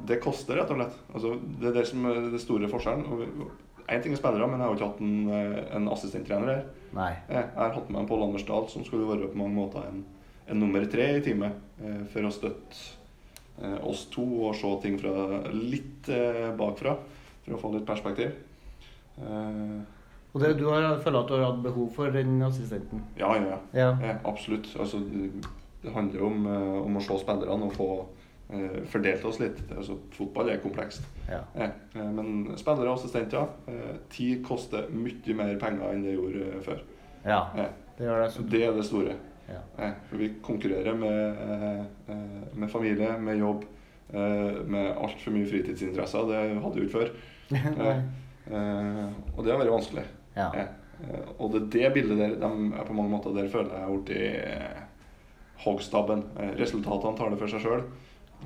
Det 0.06 0.16
koster, 0.20 0.56
rett 0.56 0.70
og 0.72 0.78
slett. 0.80 0.94
Altså, 1.14 1.28
det 1.60 1.68
er 1.68 1.74
det 1.76 1.84
som 1.86 2.06
er 2.10 2.14
den 2.14 2.38
store 2.42 2.66
forskjellen. 2.66 3.04
Én 3.92 4.00
ting 4.02 4.14
er 4.14 4.18
spillere, 4.18 4.48
men 4.50 4.58
jeg 4.58 4.66
har 4.66 4.72
jo 4.72 4.78
ikke 4.80 4.88
hatt 4.88 5.00
en, 5.04 5.68
en 5.76 5.88
assistenttrener 5.92 6.48
her. 6.48 6.64
Nei. 6.96 7.12
Jeg 7.28 7.44
har 7.54 7.70
hatt 7.76 7.90
med 7.92 8.00
en 8.00 8.08
Pål 8.08 8.24
Anders 8.24 8.46
Dahl, 8.48 8.66
som 8.72 8.82
skulle 8.84 9.06
være 9.06 9.28
på 9.30 9.38
mange 9.38 9.54
måter 9.54 9.84
en, 9.86 10.00
en 10.48 10.58
nummer 10.58 10.82
tre 10.90 11.06
i 11.18 11.22
teamet. 11.22 11.54
For 12.10 12.26
å 12.26 12.32
støtte 12.34 12.80
eh, 13.62 13.78
oss 13.86 14.06
to 14.10 14.24
og 14.48 14.56
se 14.58 14.72
ting 14.82 14.98
fra 14.98 15.12
litt 15.54 16.10
bakfra. 16.58 16.96
For 17.44 17.54
å 17.54 17.60
få 17.62 17.72
litt 17.76 17.86
perspektiv. 17.86 18.34
Eh, 19.22 19.80
Og 20.32 20.40
det, 20.40 20.54
du 20.58 20.64
har 20.70 20.96
føler 21.04 21.18
at 21.20 21.28
du 21.28 21.34
har 21.36 21.42
hatt 21.50 21.62
behov 21.64 21.90
for 21.92 22.12
den 22.14 22.38
assistenten? 22.42 23.02
ja, 23.18 23.34
ja, 23.36 23.58
ja. 23.76 23.90
Ja. 24.00 24.14
Absolutt. 24.24 24.70
Altså, 24.80 25.00
det 25.82 25.92
handler 25.92 26.22
om, 26.24 26.46
eh, 26.46 26.84
om 26.86 26.96
å 26.96 27.02
se 27.04 27.18
spillerne 27.20 27.66
og 27.68 27.74
få 27.76 27.88
eh, 28.54 28.78
fordelt 28.88 29.24
oss 29.28 29.40
litt. 29.42 29.60
Altså, 29.76 29.98
fotball 30.16 30.48
er 30.54 30.62
komplekst. 30.62 31.04
Ja. 31.28 31.42
Eh, 31.54 31.74
men 32.00 32.54
spillere 32.56 32.88
og 32.88 32.96
assistenter 32.96 33.44
eh, 33.68 33.98
Tid 34.14 34.40
koster 34.46 34.88
mye 34.88 35.34
mer 35.36 35.52
penger 35.60 35.92
enn 35.92 36.06
det 36.06 36.16
gjorde 36.16 36.62
før. 36.64 36.80
ja. 37.26 37.42
Det 37.98 38.06
gjør 38.06 38.22
det. 38.22 38.30
Så, 38.32 38.42
det 38.48 38.62
er 38.64 38.72
det 38.72 38.84
store. 38.88 39.14
ja. 39.52 39.90
For 40.08 40.16
vi 40.16 40.30
konkurrerer 40.42 40.94
med, 40.96 41.84
med 42.56 42.70
familie, 42.72 43.18
med 43.20 43.36
jobb, 43.36 43.66
eh, 44.14 44.62
med 44.64 44.94
altfor 44.96 45.34
mye 45.36 45.46
fritidsinteresser. 45.50 46.24
Det 46.30 46.40
hadde 46.64 46.80
vi 46.80 46.86
ikke 46.88 46.96
før. 47.02 47.12
Og 49.36 49.44
det 49.44 49.52
har 49.52 49.60
vært 49.60 49.74
vanskelig. 49.76 50.06
Ja. 50.36 50.48
Eh, 50.54 50.68
eh, 51.04 51.28
og 51.38 51.52
det 51.52 51.62
er 51.62 51.68
det 51.74 51.92
bildet 51.98 52.18
der 52.18 52.36
de 52.40 52.72
er 52.72 52.88
på 52.88 52.96
mange 52.96 53.12
måter 53.12 53.36
der 53.36 53.50
føler 53.52 53.74
jeg 53.74 53.84
har 53.84 53.94
blitt 53.94 54.12
i 54.16 54.26
eh, 54.40 54.82
hoggstabben. 55.64 56.24
Eh, 56.38 56.52
resultatene 56.60 57.18
tar 57.18 57.32
det 57.32 57.40
for 57.40 57.52
seg 57.52 57.64
sjøl. 57.64 57.86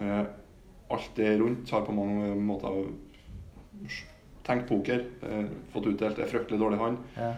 Eh, 0.01 0.23
alt 0.97 1.11
det 1.17 1.35
rundt 1.41 1.73
har 1.75 1.85
på 1.87 1.97
mange 1.97 2.35
måter 2.39 2.87
tenkt 4.47 4.69
poker. 4.71 5.05
Eh, 5.27 5.45
fått 5.73 5.91
utdelt 5.93 6.23
ei 6.23 6.31
fryktelig 6.31 6.63
dårlig 6.63 6.81
hånd. 6.83 7.05
ja. 7.19 7.35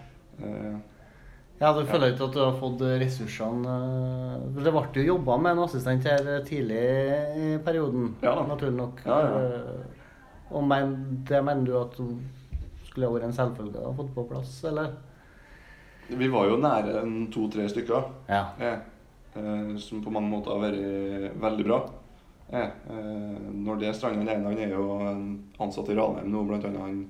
Ja, 1.59 1.73
du 1.75 1.81
føler 1.89 2.13
ikke 2.13 2.29
at 2.29 2.37
du 2.37 2.39
har 2.39 2.53
fått 2.55 2.83
ressursene 3.01 3.73
Det 4.55 4.71
ble 4.71 5.01
jo 5.01 5.07
jobba 5.09 5.39
med 5.43 5.57
en 5.57 5.65
assistent 5.65 6.05
her 6.07 6.29
tidlig 6.47 6.85
i 7.35 7.49
perioden, 7.67 8.13
Ja 8.23 8.37
naturlig 8.47 8.77
nok. 8.77 9.01
Ja, 9.03 9.17
ja. 9.27 9.49
Og 10.55 10.63
men, 10.65 10.95
det 11.27 11.41
mener 11.45 11.67
du 11.67 11.75
at 11.81 11.99
skulle 12.99 13.15
vært 13.15 13.29
en 13.29 13.37
selvfølge 13.37 13.83
å 13.83 13.91
ha 13.93 13.97
fått 13.99 14.15
på 14.17 14.25
plass, 14.31 14.59
eller? 14.69 14.97
vi 16.09 16.29
var 16.33 16.47
jo 16.49 16.57
nære 16.57 17.03
en 17.03 17.27
to-tre 17.29 17.67
stykker. 17.69 18.07
Ja. 18.31 18.47
eh, 18.59 18.79
eh, 19.37 19.75
som 19.77 20.01
på 20.03 20.11
mange 20.11 20.31
måter 20.33 20.55
har 20.55 20.63
vært 20.63 21.35
veldig 21.43 21.67
bra. 21.69 21.83
Eh, 22.49 22.71
når 23.53 23.79
det 23.83 23.91
strander 23.95 24.33
ene, 24.33 24.49
han 24.49 24.59
er 24.65 24.73
jo 24.73 24.87
en 25.05 25.27
ansatt 25.61 25.91
i 25.93 25.99
Ranheim 25.99 26.31
nå, 26.33 26.47
blant 26.49 26.65
annet 26.65 26.81
han 26.81 27.03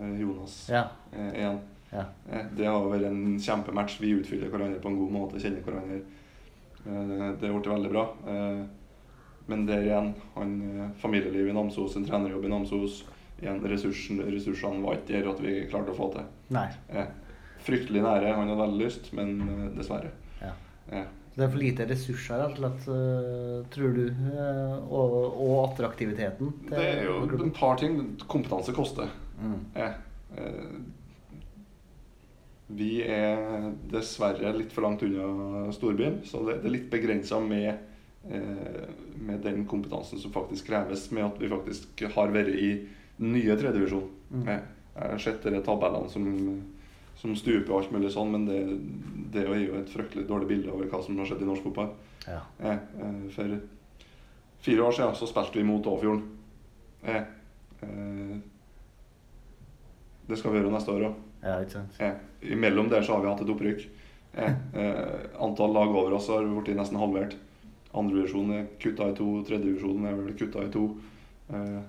eh, 0.00 0.16
Jonas 0.20 0.56
Ja. 0.72 0.88
eh, 1.12 1.30
igjen. 1.38 1.60
Ja. 1.92 2.04
Det 2.56 2.66
har 2.66 2.88
vært 2.90 3.06
en 3.06 3.38
kjempematch. 3.38 4.00
Vi 4.00 4.10
utfyller 4.16 4.50
hverandre 4.50 4.80
på 4.82 4.88
en 4.90 4.98
god 4.98 5.12
måte, 5.12 5.38
kjenner 5.38 5.62
hverandre. 5.62 6.00
Eh, 6.82 7.32
det 7.38 7.46
har 7.46 7.54
blitt 7.60 7.70
veldig 7.76 7.90
bra. 7.94 8.06
Men 9.46 9.66
der 9.66 9.82
igjen, 9.86 10.14
han 10.34 10.52
familielivet 10.58 10.98
familieliv 11.02 11.48
i 11.50 11.54
Namsos, 11.54 11.94
en 11.96 12.04
trenerjobb 12.06 12.44
i 12.46 12.50
Namsos. 12.50 13.04
Igjen, 13.42 13.58
ressursen, 13.66 14.20
ressursene 14.30 14.82
var 14.84 15.00
ikke 15.00 15.16
der 15.18 15.28
at 15.32 15.40
vi 15.42 15.54
klarte 15.70 15.90
å 15.90 15.96
få 15.98 16.06
til. 16.14 16.28
Nei. 16.54 16.68
Eh, 16.94 17.08
fryktelig 17.66 18.02
nære. 18.04 18.34
Han 18.36 18.46
hadde 18.52 18.60
veldig 18.62 18.84
lyst, 18.84 19.08
men 19.18 19.32
eh, 19.48 19.64
dessverre. 19.78 20.12
Ja. 20.40 20.52
Eh, 20.92 21.08
Det 21.34 21.44
er 21.46 21.48
for 21.50 21.58
lite 21.62 21.86
ressurser, 21.88 22.38
rett 22.42 22.58
og 22.58 22.62
slett, 22.62 22.88
eh, 22.92 23.66
tror 23.74 23.94
du. 23.96 24.02
eh, 24.06 24.78
Og, 24.92 25.14
og 25.42 25.52
attraktiviteten. 25.72 26.52
til 26.68 26.70
Det 26.76 26.86
er 26.86 27.04
jo 27.08 27.18
klubben. 27.26 27.48
et 27.48 27.54
par 27.58 27.76
ting. 27.80 27.98
Kompetanse 28.28 28.72
koster. 28.76 29.08
Mm. 29.42 29.58
Vi 32.72 33.02
er 33.04 33.72
dessverre 33.92 34.52
litt 34.56 34.72
for 34.72 34.86
langt 34.86 35.02
unna 35.04 35.66
storbyen, 35.76 36.20
så 36.24 36.40
det, 36.46 36.60
er 36.64 36.72
litt 36.72 36.86
begrensa 36.92 37.40
med, 37.44 37.74
med 39.20 39.42
den 39.44 39.66
kompetansen 39.68 40.18
som 40.22 40.32
faktisk 40.32 40.70
kreves 40.70 41.08
med 41.12 41.26
at 41.26 41.40
vi 41.42 41.50
faktisk 41.52 42.04
har 42.14 42.32
vært 42.32 42.48
i 42.54 42.70
den 43.18 43.34
nye 43.36 43.56
tredjedivisjon. 43.56 44.06
Mm. 44.32 44.46
Jeg 44.48 45.10
har 45.12 45.22
sett 45.24 45.42
dere 45.44 45.62
tabellene 45.64 46.10
som, 46.12 46.24
som 47.20 47.34
stuper 47.38 47.76
alt 47.76 47.92
mulig 47.94 48.12
sånn, 48.12 48.32
men 48.34 48.46
det, 48.48 48.60
det 49.32 49.44
er 49.44 49.60
jo 49.62 49.78
et 49.80 49.92
fryktelig 49.92 50.26
dårlig 50.28 50.50
bilde 50.50 50.72
over 50.72 50.90
hva 50.90 51.00
som 51.04 51.18
har 51.20 51.28
skjedd 51.28 51.44
i 51.44 51.48
norsk 51.48 51.68
fotball. 51.68 51.92
Ja. 52.26 52.40
Eh, 52.60 52.76
eh, 52.76 53.22
for 53.34 53.56
fire 54.62 54.88
år 54.88 54.96
siden 54.98 55.16
så 55.18 55.28
spilte 55.30 55.58
vi 55.58 55.66
mot 55.66 55.86
Åfjorden. 55.90 56.26
Jeg, 57.06 57.24
eh, 57.82 58.36
det 60.28 60.38
skal 60.38 60.52
vi 60.52 60.60
gjøre 60.60 60.74
neste 60.74 60.94
år 60.94 61.08
òg. 61.08 61.22
ja, 61.42 61.56
ikke 61.64 61.78
sant. 61.78 61.98
Eh, 61.98 62.52
imellom 62.54 62.90
der 62.92 63.02
så 63.02 63.16
har 63.16 63.24
vi 63.24 63.32
hatt 63.32 63.42
et 63.42 63.54
opprykk. 63.56 63.88
Eh, 64.34 64.52
eh, 64.74 65.18
antall 65.38 65.72
lag 65.72 65.88
over 65.88 66.12
oss 66.16 66.28
har 66.28 66.44
blitt 66.46 66.76
nesten 66.76 67.00
halvert. 67.00 67.34
Andredivisjon 67.92 68.52
er 68.56 68.68
kutta 68.80 69.10
i 69.10 69.16
to, 69.16 69.26
tredjedivisjon 69.48 70.06
er 70.08 70.14
vel 70.16 70.36
kutta 70.38 70.64
i 70.64 70.70
to. 70.72 70.86
Eh, 71.52 71.80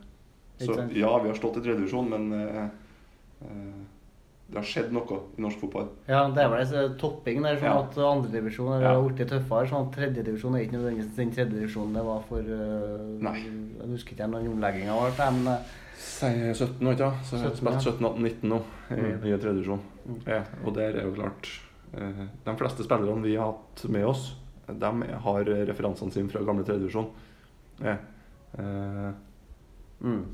så 0.65 0.77
ja, 0.97 1.11
vi 1.23 1.29
har 1.31 1.35
stått 1.39 1.57
i 1.57 1.63
tredjedivisjon, 1.65 2.09
men 2.09 2.33
eh, 2.37 2.63
eh, 3.41 3.81
det 4.53 4.59
har 4.59 4.65
skjedd 4.69 4.91
noe 4.93 5.19
i 5.37 5.41
norsk 5.41 5.61
fotball. 5.63 5.87
Ja, 6.05 6.27
det 6.29 6.43
er 6.43 6.49
vel 6.51 6.61
en 6.61 6.97
topping 7.01 7.39
der, 7.41 7.55
sånn 7.57 7.71
Ja. 7.71 7.77
at 7.81 7.95
andredivisjon 7.97 8.67
har 8.75 8.81
Ja. 8.83 9.01
blitt 9.01 9.29
tøffere. 9.29 9.67
Sånn 9.69 9.87
at 9.87 9.95
tredjedivisjon 9.95 10.55
er 10.55 10.65
ikke 10.65 10.77
nødvendigvis 10.77 11.15
den 11.15 11.31
tredjedivisjonen 11.31 11.93
det 11.97 12.03
var 12.05 12.21
for 12.27 12.39
uh, 12.39 13.21
Nei. 13.23 13.39
Jeg 13.79 13.89
husker 13.89 14.13
ikke 14.13 14.27
når 14.29 14.49
omlegginga 14.51 14.93
ble, 14.99 15.31
men 15.39 15.47
uh, 15.47 15.57
17 16.53 16.83
nå, 16.83 16.91
ikke 16.93 17.07
sant? 17.07 17.25
Så 17.25 17.35
jeg 17.37 17.41
har 17.41 17.49
17, 17.49 17.65
ja. 17.65 17.79
spilt 17.79 17.81
17, 17.81 18.05
18, 18.05 18.23
19 18.23 18.49
nå 18.49 18.61
i 18.91 18.93
Mm. 18.93 19.23
nye 19.23 19.37
tredjedivisjon. 19.41 19.81
Mm. 20.05 20.21
Ja, 20.27 20.43
og 20.65 20.73
der 20.75 20.99
er 20.99 21.03
jo 21.07 21.13
klart 21.15 21.49
uh, 21.97 22.27
De 22.45 22.55
fleste 22.59 22.83
spillerne 22.83 23.23
vi 23.23 23.35
har 23.35 23.53
hatt 23.55 23.89
med 23.89 24.05
oss, 24.05 24.35
de 24.67 24.91
har 25.25 25.43
referansene 25.65 26.11
sine 26.11 26.29
fra 26.29 26.43
gamle 26.45 26.63
tredjedivisjon. 26.63 27.09
Ja. 27.81 27.97
Uh, 28.59 29.11
mm. 30.03 30.25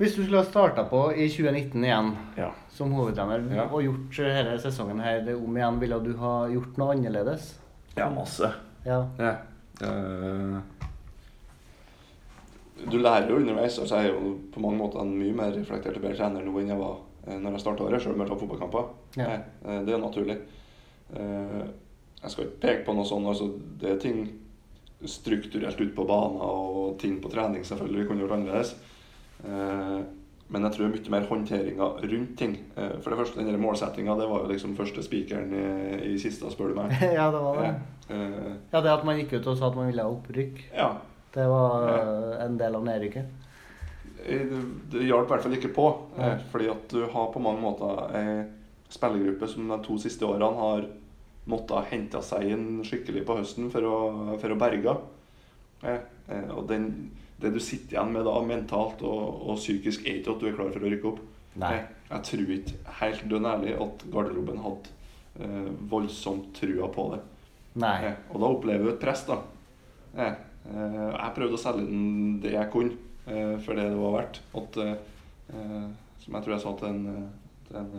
Hvis 0.00 0.14
du 0.16 0.22
skulle 0.24 0.40
ha 0.40 0.46
starta 0.48 0.86
på 0.88 1.02
i 1.12 1.26
2019 1.28 1.84
igjen 1.84 2.06
ja. 2.38 2.48
som 2.72 2.92
hovedtrener 2.96 3.42
Ja. 3.52 3.66
og 3.68 3.82
gjort 3.84 4.16
denne 4.16 4.56
sesongen 4.62 5.00
her 5.04 5.26
om 5.34 5.56
igjen, 5.60 5.80
ville 5.82 5.98
du 6.06 6.14
ha 6.22 6.34
gjort 6.48 6.78
noe 6.80 6.94
annerledes? 6.96 7.50
ja, 7.98 8.06
masse. 8.14 8.48
Ja. 8.86 9.02
Ja. 9.18 9.34
Uh, 9.82 10.56
du 12.88 12.96
lærer 12.98 13.28
jo 13.28 13.36
underveis. 13.36 13.78
altså 13.78 13.96
Jeg 14.00 14.08
er 14.08 14.14
jo 14.14 14.38
på 14.54 14.60
mange 14.64 14.78
måter 14.80 15.02
en 15.02 15.12
mye 15.18 15.34
mer 15.36 15.52
reflektert 15.52 15.98
og 15.98 16.04
bedre 16.06 16.16
trener 16.16 16.44
nå 16.46 16.54
enn 16.62 16.70
jeg 16.72 16.80
var 16.80 16.94
eh, 17.26 17.36
når 17.36 17.56
jeg 17.58 17.60
starta 17.66 17.84
året, 17.84 18.00
selv 18.02 18.14
om 18.16 18.22
jeg 18.24 18.30
tar 18.30 18.40
fotballkamper. 18.40 18.86
Ja. 19.20 19.26
Eh, 19.34 19.42
eh, 19.66 19.80
Det 19.84 19.94
er 19.94 20.00
naturlig. 20.00 20.38
Eh, 21.12 21.66
Jeg 22.22 22.30
skal 22.30 22.44
ikke 22.46 22.60
peke 22.60 22.84
på 22.86 22.94
noe 22.96 23.04
sånt. 23.08 23.26
altså 23.28 23.50
Det 23.80 23.90
er 23.90 24.00
ting 24.00 24.22
strukturelt 25.04 25.80
ute 25.80 25.94
på 25.96 26.04
banen 26.08 26.40
og 26.44 26.98
ting 27.00 27.20
på 27.22 27.30
trening 27.32 27.64
selvfølgelig 27.64 28.02
vi 28.02 28.08
kunne 28.08 28.20
gjort 28.24 28.36
annerledes. 28.38 28.74
Eh, 29.44 30.00
Men 30.50 30.64
jeg 30.66 30.72
tror 30.74 30.88
mye 30.90 31.10
mer 31.14 31.26
håndteringa 31.28 31.86
rundt 32.10 32.32
ting. 32.38 32.56
Eh, 32.76 32.96
For 33.00 33.10
det 33.14 33.18
første, 33.20 33.44
den 33.46 33.60
målsettinga, 33.62 34.16
det 34.18 34.26
var 34.28 34.40
jo 34.42 34.48
liksom 34.50 34.72
første 34.76 35.02
spikeren 35.06 35.52
i, 35.54 35.66
i 36.10 36.16
kista, 36.18 36.50
spør 36.50 36.72
du 36.72 36.80
meg. 36.80 36.90
ja, 37.18 37.28
det 37.30 37.42
var 37.44 37.60
det. 37.62 37.68
Eh, 38.10 38.48
Ja, 38.72 38.80
det 38.82 38.90
at 38.96 39.04
man 39.06 39.20
gikk 39.20 39.36
ut 39.38 39.46
og 39.46 39.58
sa 39.60 39.68
at 39.70 39.76
man 39.78 39.86
ville 39.92 40.02
ha 40.02 40.10
opprykk, 40.10 40.64
Ja. 40.74 40.88
det 41.36 41.46
var 41.46 41.86
eh, 41.92 42.44
en 42.48 42.56
del 42.58 42.74
av 42.74 42.82
nedrykket. 42.88 43.30
Eh, 44.26 44.42
Det, 44.50 44.58
det 44.90 45.06
hjalp 45.06 45.30
i 45.30 45.32
hvert 45.36 45.42
fall 45.46 45.54
ikke 45.60 45.70
på. 45.78 45.86
Eh, 46.18 46.34
fordi 46.50 46.68
at 46.74 46.88
du 46.90 47.04
har 47.14 47.30
på 47.32 47.40
mange 47.46 47.62
måter 47.62 48.10
ei 48.18 48.44
spillergruppe 48.90 49.46
som 49.48 49.68
de 49.70 49.78
to 49.86 49.98
siste 50.02 50.26
årene 50.26 50.50
har 50.58 50.88
måttet 51.46 51.92
hente 51.94 52.18
seg 52.26 52.50
inn 52.50 52.82
skikkelig 52.84 53.22
på 53.26 53.38
høsten 53.38 53.70
for 53.70 53.86
å, 53.86 53.96
for 54.42 54.50
å 54.50 54.58
berge. 54.58 54.96
Og 55.86 56.66
den, 56.68 56.90
det 57.40 57.50
du 57.54 57.60
sitter 57.62 57.96
igjen 57.96 58.12
med 58.14 58.24
da 58.28 58.36
mentalt 58.44 59.02
og, 59.06 59.42
og 59.50 59.58
psykisk, 59.60 60.04
er 60.06 60.18
ikke 60.20 60.34
at 60.34 60.42
du 60.42 60.48
er 60.50 60.56
klar 60.58 60.72
for 60.74 60.84
å 60.84 60.90
rykke 60.92 61.10
opp. 61.10 61.20
Nei. 61.60 61.74
Jeg 62.10 62.24
tror 62.26 62.50
ikke 62.56 62.96
helt 63.00 63.22
dønn 63.30 63.46
ærlig 63.50 63.74
at 63.80 64.04
garderoben 64.12 64.60
hadde 64.64 64.92
eh, 65.40 65.70
voldsomt 65.90 66.50
trua 66.58 66.88
på 66.94 67.06
det. 67.14 67.20
Nei. 67.80 67.94
Eh, 68.10 68.18
og 68.34 68.42
da 68.42 68.50
opplever 68.54 68.86
du 68.86 68.92
et 68.94 69.00
press, 69.02 69.22
da. 69.28 69.38
Eh, 70.16 70.34
eh, 70.70 70.98
jeg 71.14 71.34
prøvde 71.38 71.58
å 71.58 71.62
selge 71.62 71.86
den 71.88 72.40
det 72.42 72.54
jeg 72.56 72.70
kunne, 72.74 72.98
eh, 73.26 73.56
for 73.64 73.78
det 73.78 73.88
det 73.92 74.00
var 74.02 74.16
verdt. 74.18 74.40
At, 74.62 74.80
eh, 74.84 75.86
som 76.20 76.36
jeg 76.36 76.44
tror 76.46 76.54
jeg 76.56 76.64
sa 76.66 76.74
til 76.78 76.90
en, 76.90 77.30
til 77.68 77.80
en 77.80 77.94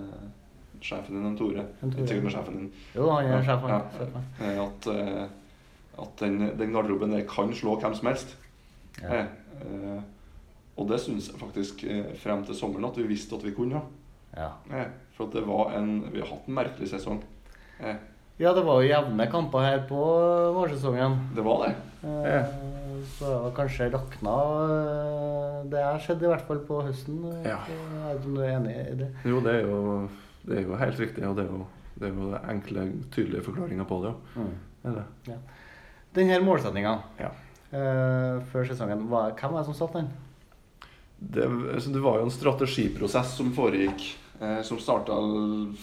sjefen 0.81 1.17
din, 1.17 1.25
en 1.31 1.37
Tore. 1.39 1.65
Tore. 1.81 2.05
Ikke 2.05 2.21
med 2.25 2.35
sjefen 2.35 2.59
din. 2.61 2.69
Jo, 2.95 3.09
han 3.15 3.31
er 3.31 3.47
sjefen. 3.47 3.73
ja. 3.75 4.67
At, 4.67 4.91
at 6.01 6.21
den, 6.23 6.39
den 6.59 6.71
garderoben 6.75 7.11
der 7.15 7.25
kan 7.29 7.51
slå 7.57 7.75
hvem 7.81 7.95
som 7.97 8.07
helst. 8.11 8.35
Ja. 9.01 9.07
Eh, 9.13 9.25
eh, 9.61 10.01
og 10.77 10.87
det 10.89 10.99
syns 11.03 11.27
jeg 11.31 11.39
faktisk 11.39 11.83
eh, 11.83 12.11
frem 12.21 12.43
til 12.47 12.55
sommeren 12.57 12.85
at 12.89 12.97
vi 12.97 13.07
visste 13.09 13.35
at 13.37 13.43
vi 13.45 13.51
kunne. 13.55 13.81
Ja. 14.35 14.49
Eh, 14.71 14.87
for 15.17 15.27
at 15.27 15.33
det 15.37 15.43
var 15.47 15.73
en, 15.77 15.93
vi 16.11 16.19
har 16.23 16.27
hatt 16.31 16.47
en 16.47 16.55
merkelig 16.57 16.89
sesong. 16.91 17.21
Eh, 17.79 17.95
ja, 18.41 18.53
det 18.57 18.63
var 18.65 18.81
jo 18.81 18.89
jevne 18.89 19.27
kamper 19.29 19.59
her 19.67 19.81
på 19.89 20.01
vårsesongen. 20.55 21.17
det 21.35 21.43
var 21.45 21.67
det. 21.67 21.73
Eh, 22.03 22.45
Så 23.01 23.25
det 23.25 23.37
var 23.41 23.51
kanskje 23.57 23.87
rakna 23.91 24.33
Det 25.69 25.81
har 25.83 25.99
skjedd 26.01 26.21
i 26.23 26.29
hvert 26.29 26.43
fall 26.47 26.59
på 26.67 26.81
høsten. 26.85 27.19
Ja. 27.45 27.59
Jeg 27.67 28.15
vet 28.15 28.25
om 28.25 28.35
du 28.35 28.41
er 28.41 28.55
enig 28.55 28.73
i 28.77 28.95
det? 28.99 29.07
Jo, 29.25 29.39
det 29.41 29.53
er 29.59 29.67
jo, 29.67 29.79
det 30.45 30.57
er 30.57 30.61
jo 30.67 30.75
helt 30.81 30.99
riktig, 30.99 31.23
og 31.27 31.35
det 31.37 31.45
er 31.45 31.49
jo, 31.53 31.65
det 31.99 32.09
er 32.09 32.13
jo 32.17 32.41
enkle, 32.53 32.85
tydelige 33.13 33.43
forklaringer 33.45 33.87
på 33.89 33.99
det. 34.05 34.13
Mm. 34.35 34.51
Er 34.89 34.97
det? 34.99 35.37
Den 36.15 36.27
her 36.33 36.41
målsettinga 36.45 36.95
Ja. 37.19 37.29
Eh, 37.71 38.41
før 38.51 38.67
sesongen, 38.67 39.07
Hva, 39.09 39.29
hvem 39.35 39.55
var 39.55 39.63
det 39.63 39.69
som 39.71 39.77
satte 39.77 40.01
den? 40.01 40.11
Det, 41.21 41.45
altså, 41.45 41.93
det 41.93 42.01
var 42.01 42.17
jo 42.19 42.27
en 42.27 42.33
strategiprosess 42.33 43.35
som 43.37 43.51
foregikk, 43.53 44.07
eh, 44.41 44.61
som 44.65 44.79
starta 44.81 45.17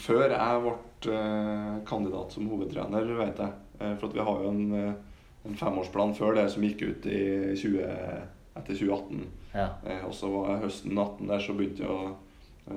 før 0.00 0.34
jeg 0.34 0.62
ble 0.64 1.14
eh, 1.14 1.76
kandidat 1.86 2.34
som 2.34 2.48
hovedtrener, 2.50 3.12
vet 3.20 3.42
jeg. 3.44 3.52
Eh, 3.80 3.94
for 4.00 4.14
vi 4.14 4.24
har 4.26 4.42
jo 4.42 4.50
en, 4.50 4.64
eh, 4.74 4.94
en 5.46 5.58
femårsplan 5.60 6.16
før 6.18 6.34
det 6.40 6.48
som 6.50 6.64
gikk 6.66 6.82
ut 6.88 7.06
i 7.06 7.20
20, 7.54 7.84
etter 8.58 8.74
2018. 8.74 9.28
Ja. 9.54 9.68
Eh, 9.86 10.02
og 10.06 10.14
så 10.14 10.30
var 10.32 10.56
jeg 10.56 10.64
høsten 10.66 10.98
18 10.98 11.30
der, 11.30 11.44
så 11.44 11.54
begynte 11.58 11.86
jeg 11.86 12.16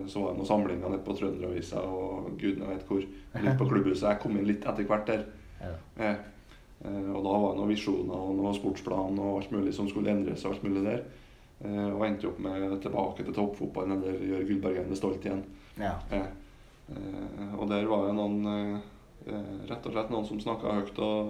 så 0.08 0.22
var 0.22 0.32
det 0.32 0.39
noen 0.39 0.48
samlinger 0.48 0.88
nede 0.88 1.03
på 1.03 1.13
Trønderavisa 1.18 1.82
og 1.84 2.30
gudene 2.39 2.70
vet 2.70 2.86
hvor. 2.88 3.01
Litt 3.44 3.58
på 3.60 3.65
klubbhuset. 3.74 4.06
Jeg 4.08 4.22
kom 4.24 4.38
inn 4.39 4.48
litt 4.48 4.63
etter 4.63 4.88
hvert 4.88 5.10
der. 5.10 5.25
Ja. 5.60 6.13
Eh, 6.86 7.10
og 7.14 7.22
da 7.26 7.34
var 7.34 7.52
det 7.52 7.62
noen 7.62 7.72
visjoner 7.72 8.16
og 8.18 8.38
noen 8.38 8.56
sportsplan 8.58 9.20
og 9.22 9.42
alt 9.42 9.52
mulig 9.54 9.74
som 9.76 9.90
skulle 9.90 10.14
endres. 10.14 10.46
Og 10.46 10.56
alt 10.56 10.64
mulig 10.66 10.84
der. 10.88 11.04
Eh, 11.62 11.90
og 11.92 12.06
endte 12.08 12.30
opp 12.32 12.40
med 12.42 12.78
tilbake 12.82 13.26
til 13.26 13.36
toppfotballen 13.38 14.00
eller 14.00 14.24
gjøre 14.32 14.48
Gullbergen 14.50 14.98
stolt 14.98 15.28
igjen. 15.28 15.44
ja. 15.80 15.98
Eh, 16.12 17.54
og 17.56 17.70
der 17.72 17.86
var 17.88 18.10
det 18.10 18.16
noen 18.18 18.82
rett 19.70 19.86
og 19.86 19.94
slett 19.94 20.10
noen 20.12 20.26
som 20.28 20.42
snakka 20.42 20.74
høyt 20.76 20.98
og, 21.00 21.30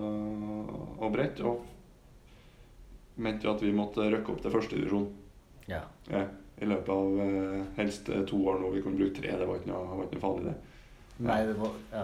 og 0.98 1.12
bredt. 1.14 1.44
Og 1.46 3.20
mente 3.22 3.46
jo 3.46 3.54
at 3.54 3.62
vi 3.62 3.74
måtte 3.76 4.08
rykke 4.10 4.34
opp 4.34 4.42
til 4.42 4.56
førstedivisjon. 4.56 5.10
ja. 5.70 5.84
ja. 6.10 6.28
I 6.62 6.68
løpet 6.70 6.90
av 6.94 7.70
helst 7.74 8.10
to 8.30 8.40
år 8.46 8.60
nå. 8.62 8.68
Vi 8.70 8.82
kunne 8.86 9.00
bruke 9.00 9.16
tre. 9.18 9.32
Det 9.34 9.48
var 9.50 9.58
ikke 9.58 9.72
noe, 9.72 9.96
var 9.98 10.06
ikke 10.06 10.18
noe 10.20 10.26
farlig, 10.26 10.52
det. 10.52 10.58
Nei, 11.26 11.38
det 11.50 11.56
var 11.58 11.72
Ja. 11.90 12.04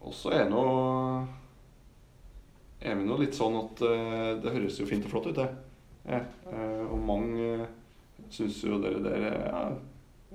Eh, 0.00 0.06
og 0.06 0.14
så 0.14 0.32
er 0.36 0.50
nå 0.50 0.64
er 2.86 2.94
vi 2.94 3.06
nå 3.06 3.16
litt 3.18 3.34
sånn 3.34 3.56
at 3.58 3.82
eh, 3.82 4.32
det 4.42 4.52
høres 4.52 4.78
jo 4.78 4.86
fint 4.86 5.06
og 5.08 5.14
flott 5.14 5.30
ut, 5.32 5.40
det. 5.40 5.48
Ja, 6.06 6.20
eh, 6.52 6.84
og 6.86 7.00
mange 7.02 7.46
uh, 7.64 7.66
syns 8.32 8.62
jo 8.64 8.78
dere 8.82 9.02
der 9.04 9.26
eh, 9.28 9.44
ja, 9.46 9.62